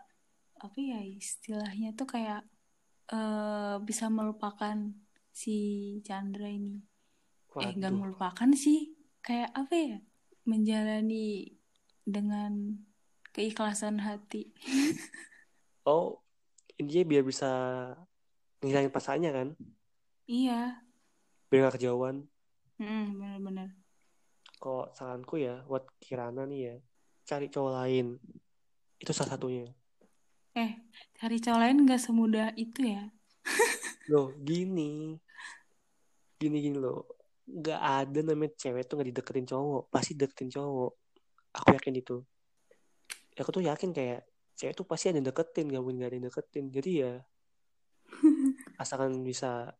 apa 0.58 0.78
ya 0.82 0.98
istilahnya 1.00 1.94
tuh 1.94 2.10
kayak 2.10 2.42
eh, 3.14 3.76
bisa 3.86 4.10
melupakan 4.10 4.76
si 5.32 5.56
Chandra 6.04 6.50
ini. 6.50 6.82
Eh, 7.62 7.72
gak 7.78 7.94
Waduh. 7.94 8.02
melupakan 8.02 8.50
sih, 8.54 8.92
kayak 9.28 9.52
apa 9.52 9.74
ya? 9.76 9.96
Menjalani 10.48 11.52
dengan 12.08 12.80
keikhlasan 13.36 14.00
hati. 14.00 14.48
oh 15.84 16.24
intinya 16.80 17.04
biar 17.04 17.22
bisa 17.26 17.50
ngilangin 18.64 18.88
perasaannya 18.88 19.30
kan 19.30 19.48
Iya, 20.28 20.80
biar 21.48 21.68
gak 21.68 21.80
kejauhan 21.80 22.24
Mm, 22.78 23.18
bener-bener. 23.18 23.68
kok 24.58 24.94
saranku 24.94 25.34
ya 25.38 25.66
buat 25.66 25.86
Kirana 25.98 26.46
nih 26.46 26.60
ya 26.62 26.74
cari 27.26 27.46
cowok 27.50 27.72
lain 27.74 28.06
itu 28.98 29.10
salah 29.10 29.34
satunya 29.34 29.66
Eh, 30.54 30.78
cari 31.18 31.38
cowok 31.38 31.58
lain 31.58 31.86
gak 31.86 32.02
semudah 32.02 32.54
itu 32.54 32.86
ya? 32.86 33.10
loh 34.10 34.30
gini 34.40 35.18
gini 36.38 36.56
gini 36.62 36.78
loh 36.78 37.17
nggak 37.48 37.80
ada 37.80 38.18
namanya 38.20 38.52
cewek 38.60 38.84
tuh 38.84 39.00
nggak 39.00 39.08
dideketin 39.14 39.46
cowok. 39.48 39.82
Pasti 39.88 40.12
deketin 40.14 40.48
cowok. 40.52 40.92
Aku 41.56 41.66
yakin 41.74 41.94
itu. 41.96 42.16
Aku 43.38 43.50
tuh 43.54 43.64
yakin 43.64 43.90
kayak 43.94 44.26
cewek 44.58 44.74
tuh 44.74 44.84
pasti 44.84 45.08
ada 45.08 45.22
yang 45.22 45.28
deketin 45.30 45.70
gak 45.70 45.80
mungkin 45.80 46.02
gak 46.02 46.10
ada 46.10 46.16
yang 46.18 46.26
deketin. 46.28 46.64
Jadi 46.74 46.90
ya 47.06 47.12
asalkan 48.82 49.22
bisa 49.22 49.70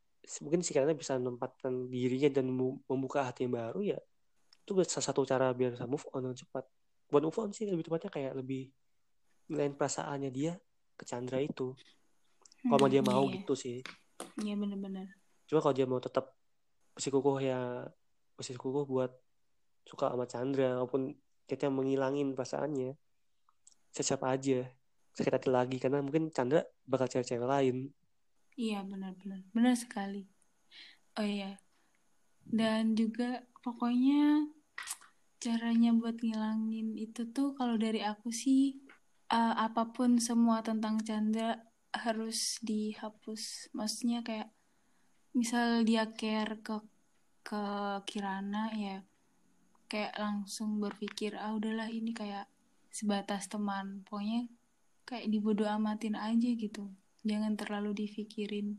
mungkin 0.45 0.61
si 0.61 0.77
Kirana 0.77 0.93
bisa 0.93 1.17
menempatkan 1.17 1.89
dirinya 1.89 2.29
dan 2.29 2.53
membuka 2.87 3.25
hati 3.25 3.49
yang 3.49 3.57
baru 3.57 3.81
ya 3.97 3.99
itu 4.69 4.77
salah 4.85 5.07
satu 5.09 5.25
cara 5.25 5.49
biar 5.57 5.73
bisa 5.73 5.89
move 5.89 6.05
on 6.13 6.29
dengan 6.29 6.37
cepat. 6.37 6.65
Buat 7.09 7.23
move 7.25 7.39
on 7.41 7.51
sih 7.57 7.65
lebih 7.65 7.89
tepatnya 7.89 8.13
kayak 8.13 8.33
lebih 8.37 8.69
ngelain 9.49 9.73
perasaannya 9.73 10.29
dia 10.29 10.61
ke 10.93 11.09
Chandra 11.09 11.41
itu. 11.41 11.73
Kalau 12.69 12.85
Hmm, 12.85 12.93
dia 12.93 13.01
mau 13.01 13.25
iya. 13.25 13.41
gitu 13.41 13.57
sih. 13.57 13.81
Iya 14.45 14.55
bener-bener. 14.61 15.09
cuma 15.49 15.65
kalau 15.65 15.73
dia 15.73 15.89
mau 15.89 15.97
tetap 15.97 16.37
bersikukuh 16.99 17.39
ya 17.39 17.87
bersikukuh 18.35 18.85
buat 18.91 19.15
suka 19.87 20.11
sama 20.11 20.27
Chandra 20.27 20.75
walaupun 20.83 21.15
kita 21.47 21.71
menghilangin 21.71 22.35
perasaannya 22.35 22.99
siapa 23.95 24.35
aja 24.35 24.67
sakit 25.15 25.33
hati 25.33 25.49
lagi 25.51 25.79
karena 25.79 26.03
mungkin 26.03 26.35
Chandra 26.35 26.67
bakal 26.87 27.07
cewek-cewek 27.07 27.47
lain 27.47 27.95
Iya 28.59 28.83
benar-benar. 28.83 29.47
Benar 29.55 29.79
sekali. 29.79 30.27
Oh 31.15 31.23
iya. 31.23 31.63
Dan 32.43 32.99
juga 32.99 33.47
pokoknya 33.63 34.51
caranya 35.39 35.95
buat 35.95 36.19
ngilangin 36.19 36.99
itu 36.99 37.31
tuh 37.31 37.55
kalau 37.55 37.79
dari 37.79 38.03
aku 38.03 38.35
sih 38.35 38.83
eh, 39.31 39.55
apa 39.55 39.95
pun 39.95 40.19
semua 40.19 40.59
tentang 40.67 40.99
Chandra 41.07 41.55
harus 41.95 42.59
dihapus. 42.67 43.71
Maksudnya 43.71 44.27
kayak 44.27 44.51
misal 45.37 45.85
dia 45.85 46.09
care 46.13 46.61
ke 46.63 46.77
ke 47.45 47.63
Kirana 48.05 48.69
ya 48.77 49.01
kayak 49.89 50.21
langsung 50.21 50.79
berpikir 50.79 51.33
ah 51.41 51.57
udahlah 51.57 51.89
ini 51.89 52.13
kayak 52.13 52.45
sebatas 52.93 53.49
teman. 53.49 54.05
Pokoknya 54.05 54.47
kayak 55.09 55.33
dibodo 55.33 55.65
amatin 55.65 56.15
aja 56.15 56.51
gitu. 56.53 56.93
Jangan 57.25 57.57
terlalu 57.57 58.05
dipikirin. 58.05 58.77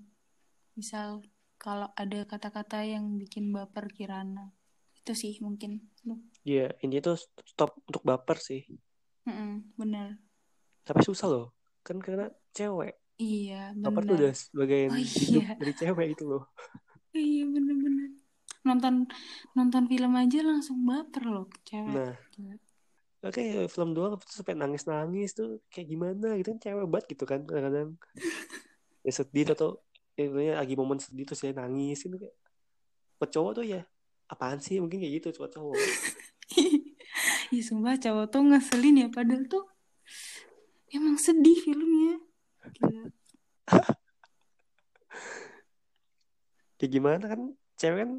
Misal 0.78 1.26
kalau 1.60 1.92
ada 1.98 2.24
kata-kata 2.24 2.86
yang 2.86 3.18
bikin 3.18 3.50
baper 3.50 3.90
Kirana. 3.90 4.54
Itu 5.02 5.18
sih 5.18 5.42
mungkin. 5.42 5.90
Iya, 6.46 6.78
ini 6.86 7.02
tuh 7.02 7.18
stop 7.44 7.82
untuk 7.90 8.06
baper 8.06 8.38
sih. 8.40 8.64
Mm-mm, 9.26 9.76
bener. 9.76 10.22
Tapi 10.86 11.02
susah 11.04 11.28
loh. 11.28 11.48
Kan 11.84 12.00
karena 12.00 12.30
cewek. 12.54 12.96
Iya, 13.20 13.76
Baper 13.76 14.08
tuh 14.08 14.16
bener. 14.16 14.20
udah 14.24 14.32
sebagian 14.32 14.92
Oh, 14.96 15.00
hidup 15.04 15.44
iya. 15.44 15.56
dari 15.60 15.74
cewek 15.76 16.08
itu 16.16 16.24
loh. 16.24 16.44
Iya, 17.12 17.44
bener-bener. 17.52 18.10
Nonton 18.64 18.94
nonton 19.60 19.84
film 19.92 20.14
aja 20.16 20.40
langsung 20.40 20.88
baper 20.88 21.24
loh 21.28 21.48
cewek. 21.68 21.92
Nah, 21.92 22.14
oke 23.20 23.44
film 23.68 23.92
doang 23.92 24.16
terus 24.16 24.40
sampai 24.40 24.56
nangis-nangis 24.56 25.36
tuh 25.36 25.60
kayak 25.68 25.88
gimana 25.92 26.40
gitu 26.40 26.56
kan 26.56 26.60
cewek 26.64 26.88
banget 26.88 27.06
gitu 27.12 27.24
kan 27.28 27.44
kadang-kadang. 27.44 28.00
ya 29.06 29.12
sedih 29.12 29.52
atau 29.52 29.84
ya, 30.16 30.60
lagi 30.60 30.76
momen 30.80 31.00
sedih 31.00 31.28
terus 31.28 31.44
saya 31.44 31.52
nangis 31.56 32.04
itu 32.04 32.16
kayak 32.16 32.36
buat 33.20 33.32
cowok 33.36 33.52
tuh 33.60 33.66
ya 33.68 33.82
apaan 34.32 34.64
sih 34.64 34.80
mungkin 34.80 35.04
kayak 35.04 35.14
gitu 35.20 35.44
buat 35.44 35.52
cowok. 35.52 35.76
Ih, 37.50 37.64
sumpah 37.66 37.98
cowok 38.00 38.26
tuh 38.32 38.42
ngeselin 38.48 38.96
ya 38.96 39.08
padahal 39.12 39.44
tuh 39.50 39.66
emang 40.94 41.20
sedih 41.20 41.58
filmnya. 41.68 42.22
Kayak 46.80 46.92
gimana 46.92 47.24
kan 47.28 47.42
cewek 47.76 48.00
kan 48.08 48.12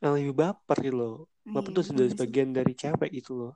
yang 0.00 0.12
lebih 0.16 0.34
baper 0.36 0.76
gitu 0.80 0.96
loh. 0.96 1.14
Baper 1.44 1.70
Iya, 1.74 1.76
tuh 1.76 1.84
sudah 1.90 2.04
sih. 2.06 2.12
sebagian 2.14 2.50
dari 2.54 2.72
cewek 2.72 3.10
gitu 3.12 3.32
loh. 3.36 3.52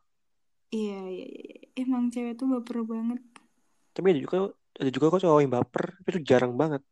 Iya, 0.69 1.01
iya, 1.07 1.27
iya. 1.31 1.45
iya. 1.55 1.69
Emang 1.79 2.11
cewek 2.11 2.35
tuh 2.35 2.51
baper 2.51 2.83
banget. 2.83 3.23
Tapi 3.95 4.07
ada 4.11 4.21
juga 4.21 4.37
ada 4.75 4.91
juga 4.91 5.07
kok 5.07 5.23
cowok 5.23 5.39
yang 5.39 5.55
baper, 5.55 5.85
tapi 6.03 6.09
itu 6.11 6.21
jarang 6.27 6.55
banget. 6.59 6.83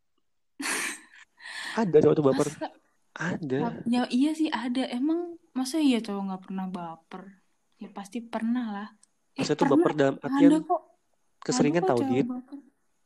Ada 1.73 1.97
cowok 1.99 2.15
tuh 2.15 2.25
baper. 2.25 2.47
Masa? 2.47 2.67
Ada. 3.13 3.57
Ya 3.85 4.01
iya 4.07 4.31
sih 4.31 4.47
ada. 4.49 4.85
Emang 4.87 5.35
masa 5.51 5.81
iya 5.81 5.99
cowok 5.99 6.21
nggak 6.31 6.43
pernah 6.47 6.65
baper? 6.69 7.23
Ya 7.77 7.89
pasti 7.91 8.21
pernah 8.23 8.65
lah. 8.71 8.87
Eh, 9.35 9.41
Maksudnya 9.41 9.59
tuh 9.59 9.67
baper 9.67 9.91
dalam 9.97 10.15
Ada 10.21 10.25
artian 10.29 10.61
kok. 10.63 10.81
keseringan 11.43 11.83
tahu 11.83 11.99
dit 12.07 12.23
baper. 12.23 12.57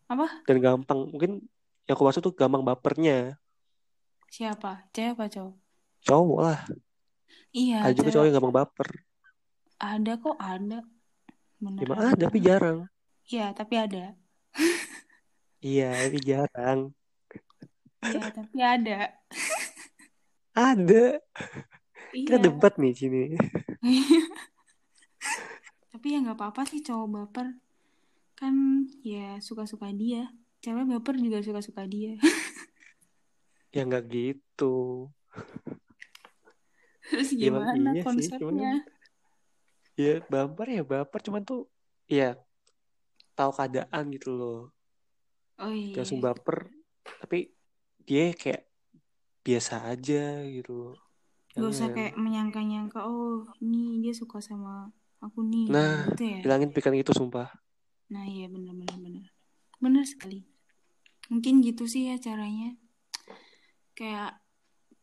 Apa? 0.08 0.28
dan 0.48 0.58
gampang. 0.64 1.00
Mungkin 1.12 1.44
yang 1.88 1.96
aku 1.96 2.04
maksud 2.08 2.24
tuh 2.24 2.36
gampang 2.36 2.64
bapernya. 2.64 3.36
Siapa? 4.32 4.88
Cewek 4.92 5.16
apa 5.16 5.26
cowok? 5.32 5.56
Cowok 6.04 6.40
lah. 6.44 6.60
Iya, 7.56 7.80
Ada 7.88 7.96
juga 7.96 8.10
cowok 8.16 8.26
yang 8.28 8.36
gampang 8.40 8.56
baper. 8.56 8.90
Ada 9.78 10.12
kok, 10.20 10.38
ada. 10.40 10.80
Emang 11.58 11.74
Beneran. 11.80 12.12
ada 12.14 12.24
tapi 12.28 12.40
jarang. 12.44 12.80
Iya, 13.28 13.46
tapi 13.56 13.76
ada. 13.76 14.04
Iya, 15.58 15.90
tapi 16.06 16.20
jarang. 16.22 16.80
Iya, 18.06 18.24
tapi 18.30 18.58
ada. 18.62 18.98
Ada. 20.54 21.06
Iya. 22.14 22.26
Kita 22.30 22.38
debat 22.40 22.74
nih 22.78 22.94
sini. 22.94 23.24
tapi 25.92 26.06
ya 26.14 26.18
nggak 26.22 26.38
apa-apa 26.38 26.62
sih 26.70 26.86
cowok 26.86 27.08
baper. 27.10 27.48
Kan 28.38 28.86
ya 29.02 29.42
suka-suka 29.42 29.90
dia. 29.90 30.30
Cewek 30.62 30.86
baper 30.86 31.18
juga 31.18 31.42
suka-suka 31.42 31.84
dia. 31.90 32.16
Ya 33.76 33.84
nggak 33.84 34.10
gitu. 34.10 35.06
Terus 37.12 37.30
Ya, 37.36 37.52
gimana 37.52 37.94
iya 37.94 38.02
sih, 38.10 38.32
cuman 38.32 38.56
konsepnya? 38.56 38.72
Ya 40.00 40.14
baper 40.26 40.68
ya 40.72 40.84
baper 40.88 41.20
cuman 41.22 41.44
tuh 41.46 41.70
ya 42.10 42.40
tahu 43.38 43.52
keadaan 43.54 44.10
gitu 44.16 44.34
loh. 44.34 44.62
Oh 45.62 45.70
iya. 45.70 45.94
langsung 46.00 46.24
baper 46.24 46.74
tapi 47.22 47.54
dia 48.08 48.34
kayak 48.34 48.66
biasa 49.46 49.90
aja 49.94 50.42
gitu 50.48 50.72
loh. 50.74 50.96
Gak 51.54 51.70
usah 51.74 51.90
kayak 51.90 52.14
menyangka-nyangka, 52.18 53.06
oh 53.06 53.46
ini 53.62 53.98
dia 54.02 54.14
suka 54.14 54.38
sama 54.42 54.94
aku 55.22 55.42
nih. 55.42 55.70
Nah, 55.70 56.06
gitu 56.14 56.24
ya. 56.24 56.40
Hilangin 56.46 56.70
pikiran 56.70 56.98
itu 56.98 57.14
sumpah. 57.14 57.50
Nah 58.08 58.24
iya 58.24 58.48
bener-bener 58.48 58.98
bener. 59.00 59.28
Bener 59.84 60.04
sekali. 60.08 60.48
Mungkin 61.28 61.60
gitu 61.60 61.88
sih 61.88 62.08
ya 62.08 62.16
caranya. 62.20 62.76
Kayak 63.98 64.40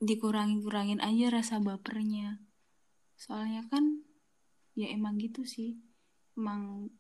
dikurangin-kurangin 0.01 1.05
aja 1.05 1.29
rasa 1.29 1.61
bapernya. 1.61 2.41
Soalnya 3.21 3.69
kan 3.69 4.05
ya 4.73 4.89
emang 4.89 5.21
gitu 5.21 5.45
sih. 5.45 5.77
Emang 6.35 6.91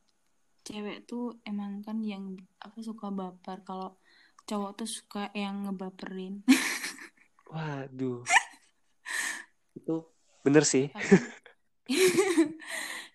cewek 0.64 1.08
tuh 1.08 1.40
emang 1.48 1.80
kan 1.80 2.04
yang 2.04 2.36
apa 2.60 2.78
suka 2.84 3.08
baper. 3.08 3.64
Kalau 3.64 3.96
cowok 4.44 4.84
tuh 4.84 4.88
suka 4.88 5.32
yang 5.32 5.68
ngebaperin. 5.68 6.44
Waduh. 7.52 8.24
itu 9.74 10.06
bener 10.46 10.64
sih. 10.64 10.88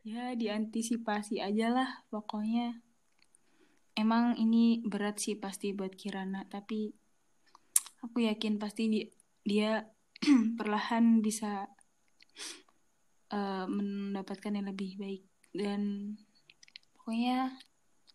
Ya 0.07 0.31
diantisipasi 0.33 1.43
aja 1.43 1.67
lah 1.71 1.89
pokoknya. 2.07 2.79
Emang 3.99 4.39
ini 4.39 4.79
berat 4.87 5.19
sih 5.19 5.35
pasti 5.35 5.75
buat 5.75 5.91
Kirana, 5.91 6.47
tapi 6.47 6.87
aku 7.99 8.23
yakin 8.23 8.55
pasti 8.55 8.83
di- 8.87 9.11
dia 9.43 9.83
perlahan 10.59 11.19
bisa 11.19 11.67
eh, 13.27 13.65
mendapatkan 13.67 14.55
yang 14.55 14.71
lebih 14.71 14.95
baik 14.95 15.23
dan 15.51 16.13
pokoknya 16.95 17.59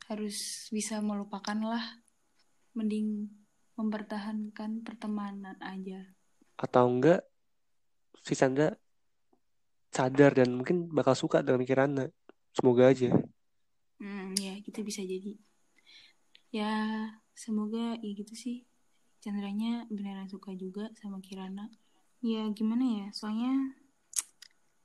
harus 0.09 0.69
bisa 0.73 1.05
melupakan 1.05 1.57
lah, 1.65 1.85
mending 2.77 3.29
mempertahankan 3.75 4.87
pertemanan 4.87 5.59
aja. 5.61 6.01
Atau 6.57 6.87
enggak 6.89 7.27
si 8.23 8.33
Chandra 8.39 8.73
sadar 9.95 10.35
dan 10.35 10.59
mungkin 10.59 10.91
bakal 10.91 11.15
suka 11.15 11.39
dengan 11.47 11.63
Kirana. 11.63 12.11
Semoga 12.51 12.91
aja. 12.91 13.15
Hmm, 14.03 14.35
ya 14.35 14.59
gitu 14.59 14.83
bisa 14.83 15.07
jadi. 15.07 15.39
Ya 16.51 16.71
semoga 17.39 17.95
ya 18.03 18.11
gitu 18.19 18.35
sih. 18.35 18.67
Chandranya 19.23 19.87
beneran 19.89 20.27
suka 20.27 20.51
juga 20.59 20.91
sama 20.99 21.23
Kirana. 21.23 21.71
Ya 22.19 22.43
gimana 22.51 22.85
ya, 22.85 23.07
soalnya 23.15 23.79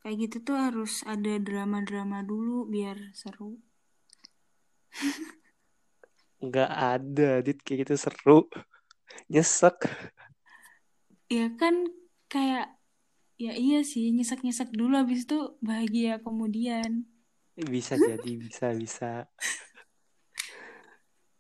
kayak 0.06 0.30
gitu 0.30 0.38
tuh 0.54 0.58
harus 0.60 1.04
ada 1.04 1.36
drama-drama 1.42 2.22
dulu 2.24 2.70
biar 2.70 3.12
seru. 3.18 3.58
Enggak 6.44 6.72
ada, 6.72 7.44
Dit. 7.44 7.60
Kayak 7.66 7.90
gitu 7.90 7.96
seru. 8.00 8.40
Nyesek. 9.28 9.90
Ya 11.28 11.52
kan 11.60 11.86
kayak 12.32 12.79
ya 13.40 13.56
iya 13.56 13.88
sih 13.88 14.12
nyesek-nyesek 14.12 14.76
dulu 14.76 15.00
habis 15.00 15.24
itu 15.24 15.56
bahagia 15.64 16.20
kemudian. 16.20 17.08
Bisa 17.56 17.96
jadi, 17.96 18.36
bisa, 18.36 18.76
bisa. 18.76 19.12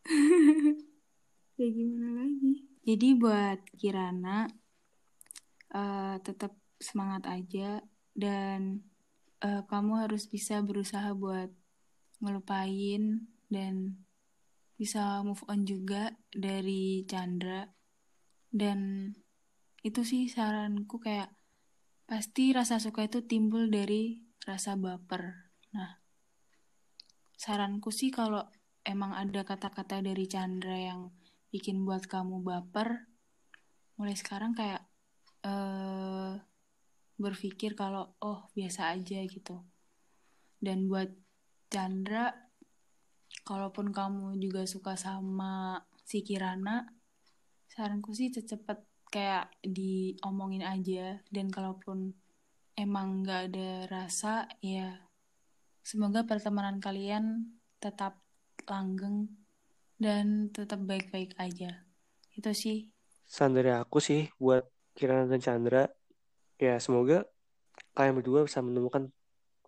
ya 1.59 1.67
gimana 1.67 2.23
lagi? 2.23 2.63
Jadi 2.88 3.07
buat 3.19 3.59
Kirana 3.75 4.47
eh, 5.75 6.15
tetap 6.23 6.55
semangat 6.79 7.27
aja 7.27 7.83
dan 8.15 8.79
eh, 9.43 9.62
kamu 9.67 10.07
harus 10.07 10.31
bisa 10.31 10.63
berusaha 10.63 11.12
buat 11.12 11.51
ngelupain 12.23 13.27
dan 13.51 13.99
bisa 14.79 15.19
move 15.27 15.43
on 15.51 15.67
juga 15.67 16.15
dari 16.31 17.03
Chandra. 17.03 17.67
dan 18.49 19.13
itu 19.85 20.01
sih 20.01 20.25
saranku 20.25 20.97
kayak 20.97 21.29
pasti 22.10 22.50
rasa 22.58 22.82
suka 22.82 23.06
itu 23.06 23.22
timbul 23.22 23.69
dari 23.69 24.17
rasa 24.41 24.74
baper. 24.74 25.54
Nah 25.78 26.02
saranku 27.38 27.93
sih 27.93 28.10
kalau 28.10 28.50
emang 28.82 29.13
ada 29.13 29.45
kata-kata 29.45 30.02
dari 30.02 30.26
Chandra 30.26 30.74
yang 30.74 31.13
bikin 31.54 31.86
buat 31.86 32.10
kamu 32.10 32.41
baper 32.41 33.06
mulai 34.02 34.17
sekarang 34.17 34.58
kayak 34.58 34.82
uh, 35.45 36.34
berpikir 37.22 37.78
kalau 37.78 38.17
oh 38.26 38.50
biasa 38.58 38.89
aja 38.98 39.22
gitu. 39.30 39.62
Dan 40.58 40.89
buat 40.89 41.13
Chandra 41.69 42.34
kalaupun 43.45 43.93
kamu 43.93 44.41
juga 44.41 44.65
suka 44.65 44.98
sama 44.98 45.86
si 46.10 46.26
Kirana 46.26 46.89
saranku 47.69 48.17
sih 48.17 48.34
cepet 48.34 48.88
kayak 49.10 49.52
diomongin 49.62 50.63
aja. 50.63 51.22
Dan 51.30 51.52
kalaupun 51.52 52.13
emang 52.80 53.26
nggak 53.26 53.41
ada 53.52 53.69
rasa 53.91 54.48
ya 54.63 54.95
semoga 55.84 56.24
pertemanan 56.24 56.80
kalian 56.80 57.50
tetap 57.82 58.22
langgeng 58.69 59.28
dan 60.00 60.48
tetap 60.54 60.80
baik-baik 60.86 61.36
aja. 61.36 61.84
Itu 62.32 62.54
sih. 62.54 62.88
Saran 63.26 63.58
dari 63.58 63.74
aku 63.74 64.00
sih 64.00 64.30
buat 64.39 64.63
Kirana 64.95 65.28
dan 65.28 65.41
Chandra 65.41 65.89
ya 66.60 66.78
semoga 66.80 67.26
kalian 67.95 68.19
berdua 68.19 68.45
bisa 68.45 68.60
menemukan 68.63 69.12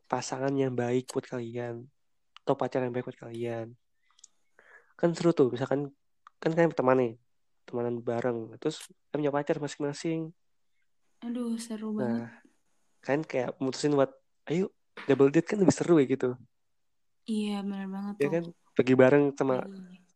pasangan 0.08 0.52
yang 0.56 0.76
baik 0.76 1.08
buat 1.12 1.24
kalian 1.24 1.88
atau 2.44 2.56
pacar 2.56 2.84
yang 2.84 2.94
baik 2.94 3.08
buat 3.08 3.20
kalian. 3.20 3.76
Kan 4.96 5.16
seru 5.18 5.32
tuh 5.32 5.50
misalkan 5.50 5.90
kan 6.42 6.52
kalian 6.52 6.74
teman 6.74 6.98
nih 7.00 7.14
temanan 7.66 8.02
bareng. 8.02 8.56
Terus 8.58 8.88
kalian 9.12 9.28
punya 9.28 9.32
pacar 9.32 9.58
masing-masing. 9.62 10.34
Aduh 11.22 11.54
seru 11.62 11.94
nah, 11.94 12.02
banget. 12.02 12.30
kan 13.02 13.20
kayak 13.26 13.50
mutusin 13.62 13.94
buat 13.94 14.10
ayo 14.50 14.74
double 15.06 15.30
date 15.30 15.48
kan 15.54 15.58
lebih 15.62 15.74
seru 15.74 16.02
ya 16.02 16.06
gitu. 16.10 16.30
Iya 17.30 17.62
benar 17.62 17.86
banget 17.90 18.14
ya 18.18 18.26
tuh. 18.26 18.32
kan 18.34 18.44
pergi 18.74 18.94
bareng 18.98 19.26
sama 19.38 19.62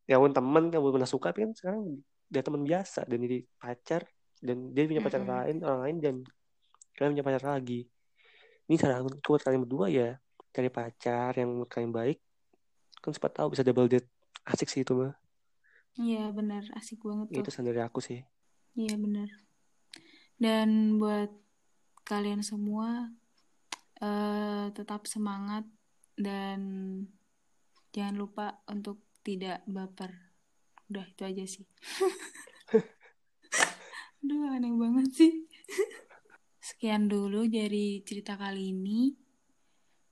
iya. 0.07 0.17
ya 0.17 0.21
pun 0.21 0.31
yang 0.33 0.81
belum 0.81 0.95
pernah 0.97 1.09
suka 1.09 1.29
tapi 1.29 1.45
kan 1.45 1.51
sekarang 1.53 1.81
dia 2.25 2.41
teman 2.41 2.65
biasa 2.65 3.05
dan 3.05 3.17
jadi 3.21 3.37
pacar 3.61 4.01
dan 4.41 4.57
dia 4.73 4.83
punya 4.89 5.01
pacar 5.05 5.21
mm 5.21 5.27
-hmm. 5.29 5.37
lain 5.37 5.55
orang 5.61 5.81
lain 5.85 5.97
dan 6.01 6.15
kalian 6.97 7.11
punya 7.13 7.25
pacar 7.25 7.43
lagi. 7.53 7.81
Ini 8.65 8.75
saran 8.81 9.05
buat 9.05 9.41
kalian 9.45 9.61
berdua 9.61 9.87
ya 9.93 10.17
cari 10.49 10.69
pacar 10.73 11.37
yang 11.37 11.53
menurut 11.53 11.69
kalian 11.69 11.93
baik 11.93 12.17
kan 13.03 13.13
sempat 13.13 13.37
tahu 13.37 13.53
bisa 13.53 13.61
double 13.61 13.85
date. 13.85 14.09
Asik 14.45 14.69
sih 14.69 14.81
itu 14.81 14.93
mah 14.93 15.13
iya 15.99 16.31
benar 16.31 16.63
asik 16.75 17.03
banget 17.03 17.27
tuh. 17.31 17.43
Itu 17.43 17.51
saran 17.51 17.71
dari 17.71 17.81
aku 17.81 17.99
sih. 18.03 18.23
Iya 18.75 18.99
benar 18.99 19.31
dan 20.35 20.99
buat 20.99 21.31
kalian 22.03 22.43
semua 22.43 23.07
uh, 24.03 24.67
tetap 24.75 25.07
semangat 25.07 25.63
dan 26.19 26.59
jangan 27.95 28.15
lupa 28.19 28.45
untuk 28.67 28.99
tidak 29.23 29.63
baper. 29.65 30.11
Udah 30.91 31.07
itu 31.07 31.23
aja 31.23 31.45
sih. 31.47 31.65
Aduh 34.21 34.53
aneh 34.53 34.75
banget 34.75 35.09
sih. 35.15 35.33
Sekian 36.59 37.07
dulu 37.07 37.47
dari 37.47 38.03
cerita 38.03 38.35
kali 38.37 38.75
ini. 38.75 39.15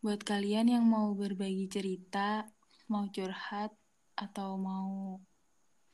Buat 0.03 0.27
kalian 0.27 0.67
yang 0.67 0.83
mau 0.83 1.15
berbagi 1.15 1.71
cerita, 1.71 2.43
mau 2.91 3.07
curhat, 3.07 3.71
atau 4.19 4.59
mau 4.59 5.15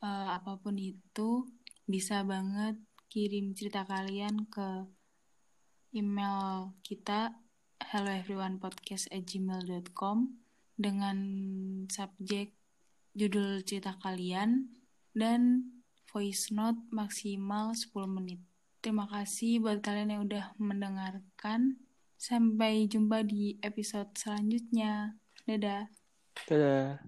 uh, 0.04 0.36
apa 0.36 0.60
pun 0.60 0.76
itu, 0.76 1.48
bisa 1.88 2.20
banget 2.24 2.76
kirim 3.10 3.54
cerita 3.56 3.84
kalian 3.88 4.46
ke 4.46 4.86
email 5.96 6.72
kita 6.86 7.34
helloeveryonepodcast@gmail.com 7.80 10.18
dengan 10.80 11.18
subjek 11.90 12.54
judul 13.18 13.66
cerita 13.66 13.98
kalian 13.98 14.70
dan 15.12 15.66
voice 16.08 16.48
note 16.54 16.78
maksimal 16.94 17.74
10 17.74 18.06
menit. 18.06 18.38
Terima 18.80 19.04
kasih 19.10 19.60
buat 19.60 19.84
kalian 19.84 20.16
yang 20.16 20.24
udah 20.24 20.56
mendengarkan. 20.56 21.76
Sampai 22.20 22.84
jumpa 22.88 23.24
di 23.24 23.56
episode 23.64 24.12
selanjutnya. 24.16 25.16
Dadah. 25.44 25.88
Dadah. 26.48 27.00